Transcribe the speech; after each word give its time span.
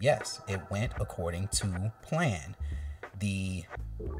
yes, 0.00 0.40
it 0.48 0.60
went 0.70 0.92
according 0.98 1.48
to 1.48 1.92
plan. 2.02 2.56
The 3.20 3.64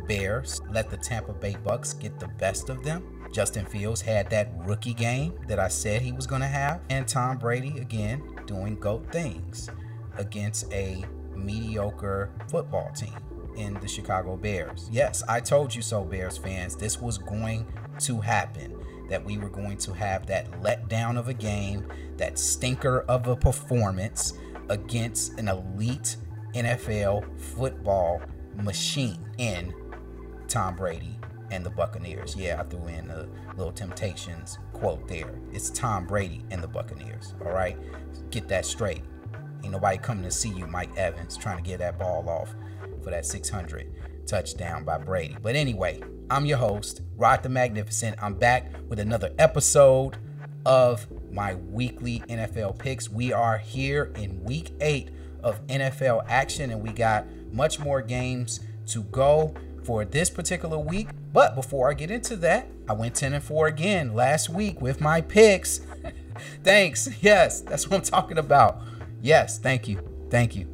Bears 0.06 0.60
let 0.70 0.90
the 0.90 0.96
Tampa 0.96 1.32
Bay 1.32 1.56
Bucks 1.64 1.94
get 1.94 2.20
the 2.20 2.28
best 2.28 2.68
of 2.68 2.84
them. 2.84 3.28
Justin 3.32 3.64
Fields 3.64 4.00
had 4.00 4.28
that 4.30 4.50
rookie 4.66 4.92
game 4.92 5.34
that 5.46 5.58
I 5.58 5.68
said 5.68 6.02
he 6.02 6.12
was 6.12 6.26
going 6.26 6.42
to 6.42 6.48
have. 6.48 6.80
And 6.90 7.06
Tom 7.06 7.38
Brady, 7.38 7.78
again, 7.78 8.22
doing 8.46 8.78
GOAT 8.78 9.10
things 9.10 9.70
against 10.18 10.70
a 10.72 11.04
mediocre 11.34 12.30
football 12.50 12.90
team 12.92 13.14
in 13.56 13.74
the 13.74 13.88
Chicago 13.88 14.36
Bears. 14.36 14.88
Yes, 14.92 15.22
I 15.28 15.40
told 15.40 15.74
you 15.74 15.82
so, 15.82 16.04
Bears 16.04 16.36
fans. 16.36 16.76
This 16.76 17.00
was 17.00 17.18
going 17.18 17.66
to 18.00 18.20
happen. 18.20 18.76
That 19.08 19.24
we 19.24 19.38
were 19.38 19.48
going 19.48 19.76
to 19.78 19.92
have 19.92 20.26
that 20.26 20.48
letdown 20.62 21.18
of 21.18 21.26
a 21.26 21.34
game, 21.34 21.88
that 22.16 22.38
stinker 22.38 23.00
of 23.08 23.26
a 23.26 23.34
performance 23.34 24.34
against 24.70 25.38
an 25.38 25.48
elite 25.48 26.16
NFL 26.54 27.38
football 27.38 28.22
machine 28.56 29.28
in 29.36 29.74
Tom 30.48 30.76
Brady 30.76 31.18
and 31.50 31.66
the 31.66 31.70
Buccaneers. 31.70 32.36
Yeah, 32.36 32.60
I 32.60 32.64
threw 32.64 32.86
in 32.86 33.10
a 33.10 33.28
little 33.56 33.72
Temptations 33.72 34.58
quote 34.72 35.06
there. 35.08 35.34
It's 35.52 35.70
Tom 35.70 36.06
Brady 36.06 36.44
and 36.50 36.62
the 36.62 36.68
Buccaneers. 36.68 37.34
All 37.44 37.52
right, 37.52 37.76
get 38.30 38.48
that 38.48 38.64
straight. 38.64 39.02
Ain't 39.62 39.72
nobody 39.72 39.98
coming 39.98 40.24
to 40.24 40.30
see 40.30 40.48
you, 40.48 40.66
Mike 40.66 40.96
Evans, 40.96 41.36
trying 41.36 41.58
to 41.58 41.62
get 41.62 41.80
that 41.80 41.98
ball 41.98 42.26
off 42.28 42.54
for 43.02 43.10
that 43.10 43.26
600 43.26 44.26
touchdown 44.26 44.84
by 44.84 44.98
Brady. 44.98 45.36
But 45.42 45.56
anyway, 45.56 46.00
I'm 46.30 46.46
your 46.46 46.58
host, 46.58 47.02
Rod 47.16 47.42
the 47.42 47.48
Magnificent. 47.48 48.16
I'm 48.22 48.34
back 48.34 48.72
with 48.88 49.00
another 49.00 49.32
episode 49.38 50.16
of 50.64 51.06
my 51.32 51.54
weekly 51.54 52.22
NFL 52.28 52.78
picks. 52.78 53.08
We 53.08 53.32
are 53.32 53.58
here 53.58 54.12
in 54.16 54.44
week 54.44 54.70
eight 54.80 55.10
of 55.42 55.66
NFL 55.66 56.24
action, 56.28 56.70
and 56.70 56.82
we 56.82 56.90
got 56.90 57.26
much 57.52 57.78
more 57.78 58.02
games 58.02 58.60
to 58.88 59.02
go 59.04 59.54
for 59.84 60.04
this 60.04 60.30
particular 60.30 60.78
week. 60.78 61.08
But 61.32 61.54
before 61.54 61.90
I 61.90 61.94
get 61.94 62.10
into 62.10 62.36
that, 62.36 62.68
I 62.88 62.92
went 62.92 63.14
10 63.14 63.34
and 63.34 63.42
4 63.42 63.66
again 63.66 64.14
last 64.14 64.48
week 64.48 64.80
with 64.80 65.00
my 65.00 65.20
picks. 65.20 65.80
Thanks. 66.64 67.08
Yes, 67.22 67.60
that's 67.60 67.88
what 67.88 67.96
I'm 67.98 68.02
talking 68.02 68.38
about. 68.38 68.80
Yes, 69.22 69.58
thank 69.58 69.88
you. 69.88 70.00
Thank 70.30 70.56
you. 70.56 70.66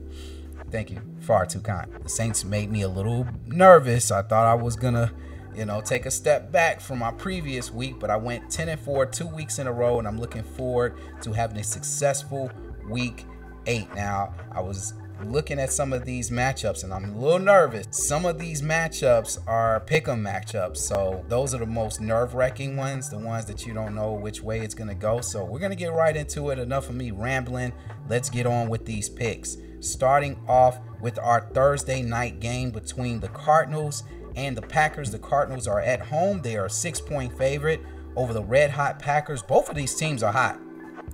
Thank 0.71 0.91
you. 0.91 1.01
Far 1.21 1.47
too 1.47 1.61
kind. 1.61 1.91
The 2.03 2.09
Saints 2.09 2.45
made 2.45 2.71
me 2.71 2.83
a 2.83 2.89
little 2.89 3.27
nervous. 3.47 4.11
I 4.11 4.23
thought 4.23 4.47
I 4.47 4.55
was 4.55 4.77
going 4.77 4.95
to, 4.95 5.11
you 5.57 5.65
know, 5.65 5.81
take 5.81 6.07
a 6.07 6.11
step 6.11 6.53
back 6.53 6.81
from 6.81 6.99
my 6.99 7.11
previous 7.11 7.73
week, 7.73 7.99
but 7.99 8.11
I 8.11 8.17
went 8.17 8.51
10 8.51 8.69
and 8.69 8.81
4 8.81 9.07
two 9.07 9.27
weeks 9.27 9.59
in 9.59 9.67
a 9.67 9.73
row, 9.73 9.99
and 9.99 10.07
I'm 10.07 10.19
looking 10.19 10.43
forward 10.43 10.97
to 11.23 11.33
having 11.33 11.57
a 11.57 11.65
successful 11.65 12.51
week 12.89 13.25
eight. 13.67 13.93
Now, 13.95 14.35
I 14.53 14.61
was 14.61 14.95
looking 15.25 15.59
at 15.59 15.73
some 15.73 15.93
of 15.93 16.05
these 16.05 16.31
matchups 16.31 16.85
and 16.85 16.93
I'm 16.93 17.05
a 17.05 17.19
little 17.19 17.39
nervous. 17.39 17.87
Some 17.91 18.27
of 18.27 18.39
these 18.39 18.61
matchups 18.61 19.39
are 19.47 19.81
pick 19.81 20.09
'em 20.09 20.23
matchups. 20.23 20.77
So 20.77 21.25
those 21.29 21.55
are 21.55 21.59
the 21.59 21.67
most 21.67 22.01
nerve-wracking 22.01 22.77
ones, 22.77 23.09
the 23.09 23.19
ones 23.19 23.47
that 23.47 23.67
you 23.67 23.73
don't 23.73 23.95
know 23.95 24.13
which 24.13 24.43
way 24.43 24.61
it's 24.61 24.75
gonna 24.75 24.95
go. 24.95 25.21
So 25.21 25.45
we're 25.45 25.59
gonna 25.59 25.75
get 25.75 25.93
right 25.93 26.15
into 26.17 26.51
it. 26.51 26.59
Enough 26.59 26.91
of 26.91 26.97
me 26.97 27.11
rambling. 27.11 27.73
Let's 28.09 28.29
get 28.29 28.47
on 28.47 28.69
with 28.69 28.85
these 28.85 29.09
picks. 29.09 29.57
Starting 29.81 30.39
off 30.49 30.81
with 31.01 31.19
our 31.19 31.49
Thursday 31.55 32.03
night 32.03 32.41
game 32.41 32.71
between 32.71 33.21
the 33.21 33.29
Cardinals 33.29 34.05
and 34.37 34.57
the 34.57 34.63
Packers. 34.63 35.11
The 35.11 35.19
Cardinals 35.19 35.67
are 35.67 35.81
at 35.81 36.01
home. 36.01 36.43
They 36.43 36.57
are 36.57 36.67
a 36.67 36.71
six-point 36.71 37.37
favorite 37.37 37.81
over 38.15 38.33
the 38.33 38.45
red 38.45 38.71
hot 38.71 38.99
Packers. 38.99 39.43
Both 39.43 39.69
of 39.69 39.75
these 39.75 39.95
teams 39.95 40.23
are 40.23 40.33
hot. 40.33 40.61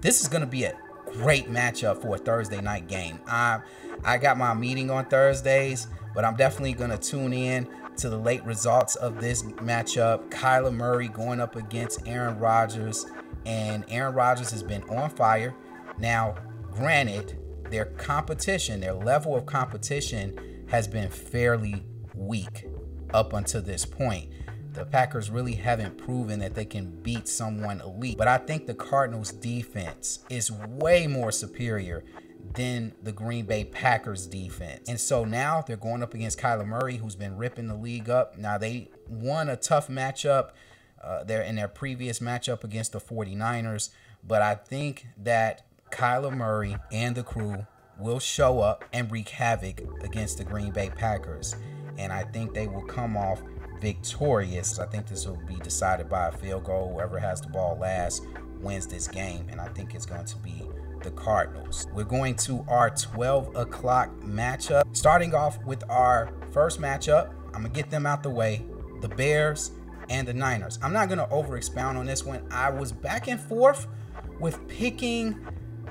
This 0.00 0.20
is 0.20 0.28
gonna 0.28 0.46
be 0.46 0.64
a 0.64 0.76
great 1.06 1.48
matchup 1.48 2.02
for 2.02 2.16
a 2.16 2.18
Thursday 2.18 2.60
night 2.60 2.88
game. 2.88 3.20
I 3.26 3.60
I 4.04 4.18
got 4.18 4.36
my 4.36 4.52
meeting 4.54 4.90
on 4.90 5.04
Thursdays, 5.06 5.86
but 6.14 6.24
I'm 6.24 6.36
definitely 6.36 6.72
gonna 6.72 6.98
tune 6.98 7.32
in 7.32 7.68
to 7.98 8.08
the 8.08 8.16
late 8.16 8.44
results 8.44 8.96
of 8.96 9.20
this 9.20 9.42
matchup. 9.42 10.28
Kyler 10.30 10.74
Murray 10.74 11.08
going 11.08 11.40
up 11.40 11.56
against 11.56 12.06
Aaron 12.06 12.38
Rodgers, 12.38 13.06
and 13.44 13.84
Aaron 13.88 14.14
Rodgers 14.14 14.50
has 14.50 14.62
been 14.62 14.82
on 14.84 15.10
fire. 15.10 15.54
Now, 15.98 16.34
granted, 16.72 17.38
their 17.70 17.84
competition, 17.84 18.80
their 18.80 18.94
level 18.94 19.36
of 19.36 19.46
competition 19.46 20.64
has 20.68 20.88
been 20.88 21.10
fairly 21.10 21.84
weak 22.14 22.66
up 23.14 23.32
until 23.32 23.62
this 23.62 23.84
point 23.84 24.30
the 24.72 24.86
Packers 24.86 25.30
really 25.30 25.54
haven't 25.54 25.98
proven 25.98 26.38
that 26.40 26.54
they 26.54 26.64
can 26.64 26.86
beat 27.02 27.28
someone 27.28 27.80
elite. 27.80 28.16
But 28.16 28.28
I 28.28 28.38
think 28.38 28.66
the 28.66 28.74
Cardinals 28.74 29.30
defense 29.30 30.20
is 30.30 30.50
way 30.50 31.06
more 31.06 31.30
superior 31.30 32.04
than 32.54 32.92
the 33.02 33.12
Green 33.12 33.44
Bay 33.44 33.64
Packers 33.64 34.26
defense. 34.26 34.88
And 34.88 34.98
so 34.98 35.24
now 35.24 35.62
they're 35.62 35.76
going 35.76 36.02
up 36.02 36.14
against 36.14 36.38
Kyler 36.38 36.66
Murray, 36.66 36.96
who's 36.96 37.14
been 37.14 37.36
ripping 37.36 37.68
the 37.68 37.74
league 37.74 38.10
up. 38.10 38.38
Now 38.38 38.58
they 38.58 38.90
won 39.08 39.48
a 39.48 39.56
tough 39.56 39.88
matchup 39.88 40.50
uh, 41.02 41.24
there 41.24 41.42
in 41.42 41.56
their 41.56 41.68
previous 41.68 42.18
matchup 42.18 42.64
against 42.64 42.92
the 42.92 43.00
49ers. 43.00 43.90
But 44.24 44.42
I 44.42 44.54
think 44.54 45.06
that 45.18 45.66
Kyler 45.90 46.34
Murray 46.34 46.76
and 46.90 47.14
the 47.14 47.22
crew 47.22 47.66
will 47.98 48.20
show 48.20 48.60
up 48.60 48.84
and 48.92 49.10
wreak 49.10 49.28
havoc 49.28 49.80
against 50.02 50.38
the 50.38 50.44
Green 50.44 50.72
Bay 50.72 50.90
Packers. 50.90 51.56
And 51.98 52.12
I 52.12 52.24
think 52.24 52.54
they 52.54 52.66
will 52.66 52.82
come 52.82 53.16
off 53.16 53.42
victorious. 53.80 54.78
I 54.78 54.86
think 54.86 55.06
this 55.08 55.26
will 55.26 55.40
be 55.46 55.56
decided 55.56 56.08
by 56.08 56.28
a 56.28 56.32
field 56.32 56.64
goal. 56.64 56.92
Whoever 56.92 57.18
has 57.18 57.40
the 57.40 57.48
ball 57.48 57.76
last 57.78 58.24
wins 58.60 58.86
this 58.86 59.08
game, 59.08 59.46
and 59.50 59.60
I 59.60 59.68
think 59.68 59.94
it's 59.94 60.06
going 60.06 60.24
to 60.24 60.36
be 60.38 60.62
the 61.02 61.10
Cardinals. 61.10 61.88
We're 61.92 62.04
going 62.04 62.36
to 62.36 62.64
our 62.68 62.90
12 62.90 63.56
o'clock 63.56 64.10
matchup. 64.20 64.84
Starting 64.92 65.34
off 65.34 65.62
with 65.64 65.82
our 65.90 66.32
first 66.52 66.80
matchup, 66.80 67.30
I'm 67.46 67.62
going 67.62 67.64
to 67.64 67.70
get 67.70 67.90
them 67.90 68.06
out 68.06 68.22
the 68.22 68.30
way 68.30 68.64
the 69.00 69.08
Bears 69.08 69.72
and 70.08 70.26
the 70.26 70.32
Niners. 70.32 70.78
I'm 70.80 70.92
not 70.92 71.08
going 71.08 71.18
to 71.18 71.28
over 71.28 71.56
expound 71.56 71.98
on 71.98 72.06
this 72.06 72.24
one. 72.24 72.42
I 72.50 72.70
was 72.70 72.92
back 72.92 73.26
and 73.28 73.40
forth 73.40 73.88
with 74.38 74.66
picking 74.68 75.44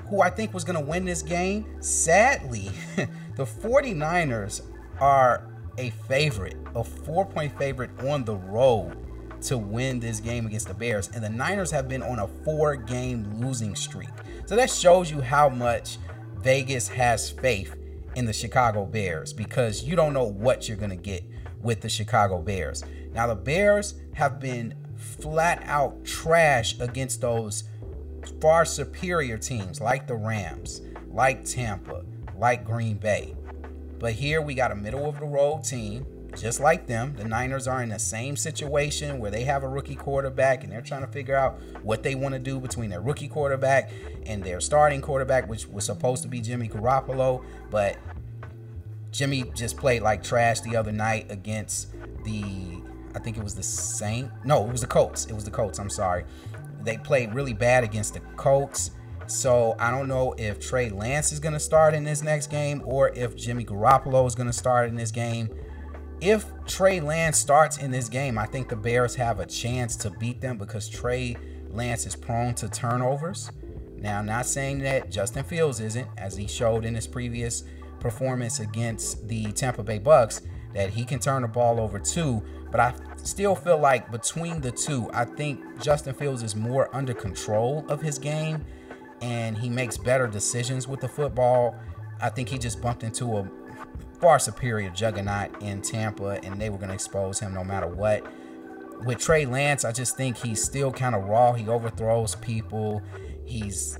who 0.08 0.22
I 0.22 0.30
think 0.30 0.54
was 0.54 0.64
going 0.64 0.82
to 0.82 0.84
win 0.84 1.04
this 1.04 1.22
game. 1.22 1.66
Sadly, 1.80 2.70
the 3.36 3.44
49ers 3.44 4.62
are 5.00 5.51
a 5.78 5.90
favorite, 6.08 6.56
a 6.74 6.84
four 6.84 7.24
point 7.24 7.56
favorite 7.58 7.90
on 8.04 8.24
the 8.24 8.36
road 8.36 8.96
to 9.42 9.58
win 9.58 9.98
this 10.00 10.20
game 10.20 10.46
against 10.46 10.68
the 10.68 10.74
Bears. 10.74 11.10
And 11.14 11.22
the 11.22 11.28
Niners 11.28 11.70
have 11.70 11.88
been 11.88 12.02
on 12.02 12.18
a 12.18 12.28
four 12.44 12.76
game 12.76 13.40
losing 13.40 13.74
streak. 13.74 14.08
So 14.46 14.56
that 14.56 14.70
shows 14.70 15.10
you 15.10 15.20
how 15.20 15.48
much 15.48 15.98
Vegas 16.40 16.88
has 16.88 17.30
faith 17.30 17.74
in 18.14 18.26
the 18.26 18.32
Chicago 18.32 18.84
Bears 18.84 19.32
because 19.32 19.82
you 19.84 19.96
don't 19.96 20.12
know 20.12 20.24
what 20.24 20.68
you're 20.68 20.76
going 20.76 20.90
to 20.90 20.96
get 20.96 21.24
with 21.60 21.80
the 21.80 21.88
Chicago 21.88 22.40
Bears. 22.40 22.84
Now, 23.14 23.26
the 23.26 23.34
Bears 23.34 23.94
have 24.14 24.40
been 24.40 24.74
flat 24.96 25.62
out 25.66 26.04
trash 26.04 26.78
against 26.80 27.20
those 27.20 27.64
far 28.40 28.64
superior 28.64 29.38
teams 29.38 29.80
like 29.80 30.06
the 30.06 30.14
Rams, 30.14 30.82
like 31.08 31.44
Tampa, 31.44 32.04
like 32.36 32.64
Green 32.64 32.96
Bay. 32.96 33.34
But 34.02 34.14
here 34.14 34.42
we 34.42 34.54
got 34.54 34.72
a 34.72 34.74
middle 34.74 35.08
of 35.08 35.20
the 35.20 35.26
road 35.26 35.62
team, 35.62 36.04
just 36.36 36.58
like 36.58 36.88
them. 36.88 37.14
The 37.14 37.24
Niners 37.24 37.68
are 37.68 37.84
in 37.84 37.90
the 37.90 38.00
same 38.00 38.34
situation 38.34 39.20
where 39.20 39.30
they 39.30 39.44
have 39.44 39.62
a 39.62 39.68
rookie 39.68 39.94
quarterback 39.94 40.64
and 40.64 40.72
they're 40.72 40.82
trying 40.82 41.02
to 41.02 41.06
figure 41.06 41.36
out 41.36 41.60
what 41.84 42.02
they 42.02 42.16
want 42.16 42.32
to 42.34 42.40
do 42.40 42.58
between 42.58 42.90
their 42.90 43.00
rookie 43.00 43.28
quarterback 43.28 43.92
and 44.26 44.42
their 44.42 44.60
starting 44.60 45.00
quarterback, 45.00 45.48
which 45.48 45.68
was 45.68 45.84
supposed 45.84 46.24
to 46.24 46.28
be 46.28 46.40
Jimmy 46.40 46.68
Garoppolo. 46.68 47.44
But 47.70 47.96
Jimmy 49.12 49.44
just 49.54 49.76
played 49.76 50.02
like 50.02 50.24
trash 50.24 50.62
the 50.62 50.74
other 50.74 50.90
night 50.90 51.30
against 51.30 51.92
the, 52.24 52.82
I 53.14 53.20
think 53.20 53.36
it 53.36 53.44
was 53.44 53.54
the 53.54 53.62
Saint. 53.62 54.32
No, 54.44 54.66
it 54.66 54.72
was 54.72 54.80
the 54.80 54.88
Colts. 54.88 55.26
It 55.26 55.32
was 55.32 55.44
the 55.44 55.52
Colts. 55.52 55.78
I'm 55.78 55.90
sorry. 55.90 56.24
They 56.82 56.96
played 56.96 57.32
really 57.34 57.52
bad 57.52 57.84
against 57.84 58.14
the 58.14 58.20
Colts. 58.34 58.90
So 59.32 59.74
I 59.78 59.90
don't 59.90 60.08
know 60.08 60.34
if 60.36 60.60
Trey 60.60 60.90
Lance 60.90 61.32
is 61.32 61.40
going 61.40 61.54
to 61.54 61.60
start 61.60 61.94
in 61.94 62.04
this 62.04 62.22
next 62.22 62.50
game 62.50 62.82
or 62.84 63.08
if 63.10 63.34
Jimmy 63.34 63.64
Garoppolo 63.64 64.26
is 64.26 64.34
going 64.34 64.46
to 64.46 64.52
start 64.52 64.90
in 64.90 64.94
this 64.94 65.10
game. 65.10 65.48
If 66.20 66.44
Trey 66.66 67.00
Lance 67.00 67.38
starts 67.38 67.78
in 67.78 67.90
this 67.90 68.10
game, 68.10 68.36
I 68.36 68.44
think 68.44 68.68
the 68.68 68.76
Bears 68.76 69.14
have 69.14 69.40
a 69.40 69.46
chance 69.46 69.96
to 69.96 70.10
beat 70.10 70.42
them 70.42 70.58
because 70.58 70.86
Trey 70.86 71.36
Lance 71.70 72.06
is 72.06 72.14
prone 72.14 72.54
to 72.56 72.68
turnovers. 72.68 73.50
Now, 73.96 74.18
I'm 74.18 74.26
not 74.26 74.44
saying 74.44 74.80
that 74.80 75.10
Justin 75.10 75.44
Fields 75.44 75.80
isn't, 75.80 76.06
as 76.18 76.36
he 76.36 76.46
showed 76.46 76.84
in 76.84 76.94
his 76.94 77.06
previous 77.06 77.64
performance 78.00 78.60
against 78.60 79.26
the 79.28 79.50
Tampa 79.52 79.82
Bay 79.82 79.98
Bucks, 79.98 80.42
that 80.74 80.90
he 80.90 81.04
can 81.06 81.18
turn 81.18 81.42
the 81.42 81.48
ball 81.48 81.80
over 81.80 81.98
too. 81.98 82.42
But 82.70 82.80
I 82.80 82.94
still 83.16 83.54
feel 83.54 83.78
like 83.78 84.12
between 84.12 84.60
the 84.60 84.72
two, 84.72 85.10
I 85.14 85.24
think 85.24 85.80
Justin 85.80 86.14
Fields 86.14 86.42
is 86.42 86.54
more 86.54 86.94
under 86.94 87.14
control 87.14 87.86
of 87.88 88.02
his 88.02 88.18
game 88.18 88.64
and 89.22 89.56
he 89.56 89.70
makes 89.70 89.96
better 89.96 90.26
decisions 90.26 90.86
with 90.86 91.00
the 91.00 91.08
football. 91.08 91.76
I 92.20 92.28
think 92.28 92.48
he 92.48 92.58
just 92.58 92.82
bumped 92.82 93.04
into 93.04 93.38
a 93.38 93.48
far 94.20 94.38
superior 94.38 94.90
juggernaut 94.90 95.62
in 95.62 95.80
Tampa, 95.80 96.40
and 96.44 96.60
they 96.60 96.68
were 96.68 96.76
going 96.76 96.88
to 96.88 96.94
expose 96.94 97.38
him 97.40 97.54
no 97.54 97.64
matter 97.64 97.86
what. 97.86 98.26
With 99.04 99.18
Trey 99.18 99.46
Lance, 99.46 99.84
I 99.84 99.92
just 99.92 100.16
think 100.16 100.36
he's 100.36 100.62
still 100.62 100.92
kind 100.92 101.14
of 101.14 101.24
raw. 101.24 101.52
He 101.54 101.68
overthrows 101.68 102.34
people. 102.36 103.02
He's 103.44 103.98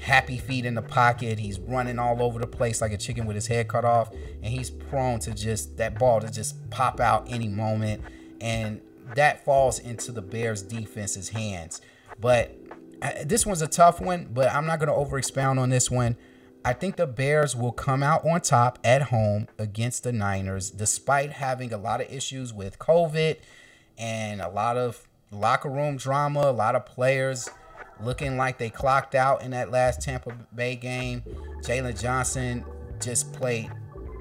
happy 0.00 0.38
feet 0.38 0.64
in 0.66 0.74
the 0.74 0.82
pocket. 0.82 1.38
He's 1.38 1.58
running 1.58 1.98
all 1.98 2.22
over 2.22 2.38
the 2.38 2.46
place 2.46 2.80
like 2.80 2.92
a 2.92 2.96
chicken 2.96 3.26
with 3.26 3.34
his 3.34 3.46
head 3.46 3.68
cut 3.68 3.84
off, 3.84 4.12
and 4.12 4.46
he's 4.52 4.70
prone 4.70 5.18
to 5.20 5.32
just 5.32 5.76
that 5.78 5.98
ball 5.98 6.20
to 6.20 6.30
just 6.30 6.70
pop 6.70 7.00
out 7.00 7.26
any 7.28 7.48
moment, 7.48 8.02
and 8.40 8.80
that 9.14 9.44
falls 9.44 9.78
into 9.78 10.12
the 10.12 10.22
Bears 10.22 10.62
defense's 10.62 11.30
hands. 11.30 11.80
But 12.20 12.56
this 13.24 13.44
one's 13.44 13.62
a 13.62 13.66
tough 13.66 14.00
one, 14.00 14.28
but 14.32 14.50
I'm 14.52 14.66
not 14.66 14.78
going 14.78 14.88
to 14.88 14.94
over 14.94 15.18
expound 15.18 15.58
on 15.58 15.70
this 15.70 15.90
one. 15.90 16.16
I 16.64 16.72
think 16.72 16.96
the 16.96 17.06
Bears 17.06 17.54
will 17.54 17.72
come 17.72 18.02
out 18.02 18.24
on 18.26 18.40
top 18.40 18.78
at 18.82 19.02
home 19.02 19.48
against 19.58 20.02
the 20.02 20.12
Niners, 20.12 20.70
despite 20.70 21.32
having 21.32 21.72
a 21.72 21.76
lot 21.76 22.00
of 22.00 22.10
issues 22.10 22.54
with 22.54 22.78
COVID 22.78 23.36
and 23.98 24.40
a 24.40 24.48
lot 24.48 24.78
of 24.78 25.06
locker 25.30 25.68
room 25.68 25.98
drama, 25.98 26.40
a 26.40 26.52
lot 26.52 26.74
of 26.74 26.86
players 26.86 27.50
looking 28.00 28.38
like 28.38 28.56
they 28.56 28.70
clocked 28.70 29.14
out 29.14 29.42
in 29.42 29.50
that 29.50 29.70
last 29.70 30.00
Tampa 30.00 30.34
Bay 30.54 30.74
game. 30.74 31.22
Jaylon 31.62 32.00
Johnson 32.00 32.64
just 33.00 33.32
played 33.34 33.70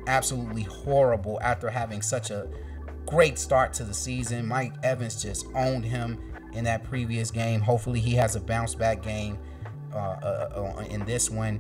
absolutely 0.07 0.63
horrible 0.63 1.39
after 1.41 1.69
having 1.69 2.01
such 2.01 2.29
a 2.29 2.47
great 3.05 3.39
start 3.39 3.71
to 3.73 3.85
the 3.85 3.93
season. 3.93 4.47
Mike 4.47 4.73
Evans 4.83 5.21
just 5.21 5.45
owned 5.55 5.85
him 5.85 6.32
in 6.53 6.63
that 6.65 6.83
previous 6.83 7.31
game. 7.31 7.61
Hopefully, 7.61 7.99
he 7.99 8.15
has 8.15 8.35
a 8.35 8.39
bounce 8.39 8.75
back 8.75 9.01
game 9.01 9.37
uh, 9.93 9.97
uh, 9.97 10.73
uh, 10.77 10.83
in 10.89 11.05
this 11.05 11.29
one. 11.29 11.59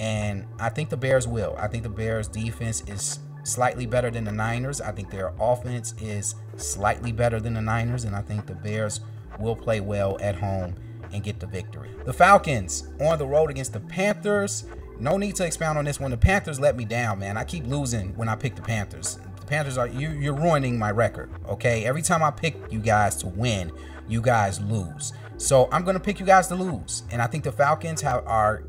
And 0.00 0.46
I 0.58 0.68
think 0.68 0.90
the 0.90 0.96
Bears 0.96 1.26
will. 1.28 1.56
I 1.58 1.68
think 1.68 1.82
the 1.82 1.88
Bears' 1.88 2.28
defense 2.28 2.82
is 2.86 3.18
slightly 3.44 3.86
better 3.86 4.10
than 4.10 4.24
the 4.24 4.32
Niners. 4.32 4.80
I 4.80 4.92
think 4.92 5.10
their 5.10 5.32
offense 5.40 5.94
is 6.00 6.34
slightly 6.56 7.12
better 7.12 7.40
than 7.40 7.54
the 7.54 7.60
Niners. 7.60 8.04
And 8.04 8.14
I 8.14 8.22
think 8.22 8.46
the 8.46 8.54
Bears 8.54 9.00
will 9.38 9.56
play 9.56 9.80
well 9.80 10.16
at 10.20 10.36
home 10.36 10.74
and 11.12 11.22
get 11.22 11.40
the 11.40 11.46
victory. 11.46 11.90
The 12.04 12.12
Falcons 12.12 12.88
on 13.00 13.18
the 13.18 13.26
road 13.26 13.50
against 13.50 13.72
the 13.72 13.80
Panthers. 13.80 14.64
No 14.98 15.16
need 15.16 15.36
to 15.36 15.44
expound 15.44 15.78
on 15.78 15.84
this 15.84 16.00
one. 16.00 16.10
The 16.10 16.16
Panthers 16.16 16.60
let 16.60 16.76
me 16.76 16.84
down, 16.84 17.18
man. 17.18 17.36
I 17.36 17.44
keep 17.44 17.66
losing 17.66 18.16
when 18.16 18.28
I 18.28 18.36
pick 18.36 18.54
the 18.54 18.62
Panthers. 18.62 19.18
The 19.40 19.46
Panthers 19.46 19.76
are 19.76 19.88
you, 19.88 20.10
you're 20.10 20.34
ruining 20.34 20.78
my 20.78 20.90
record. 20.90 21.30
Okay, 21.48 21.84
every 21.84 22.02
time 22.02 22.22
I 22.22 22.30
pick 22.30 22.56
you 22.70 22.78
guys 22.78 23.16
to 23.16 23.26
win, 23.26 23.72
you 24.08 24.20
guys 24.20 24.60
lose. 24.60 25.12
So 25.36 25.68
I'm 25.72 25.84
gonna 25.84 26.00
pick 26.00 26.20
you 26.20 26.26
guys 26.26 26.48
to 26.48 26.54
lose, 26.54 27.02
and 27.10 27.20
I 27.20 27.26
think 27.26 27.44
the 27.44 27.52
Falcons 27.52 28.00
have, 28.02 28.26
are 28.26 28.64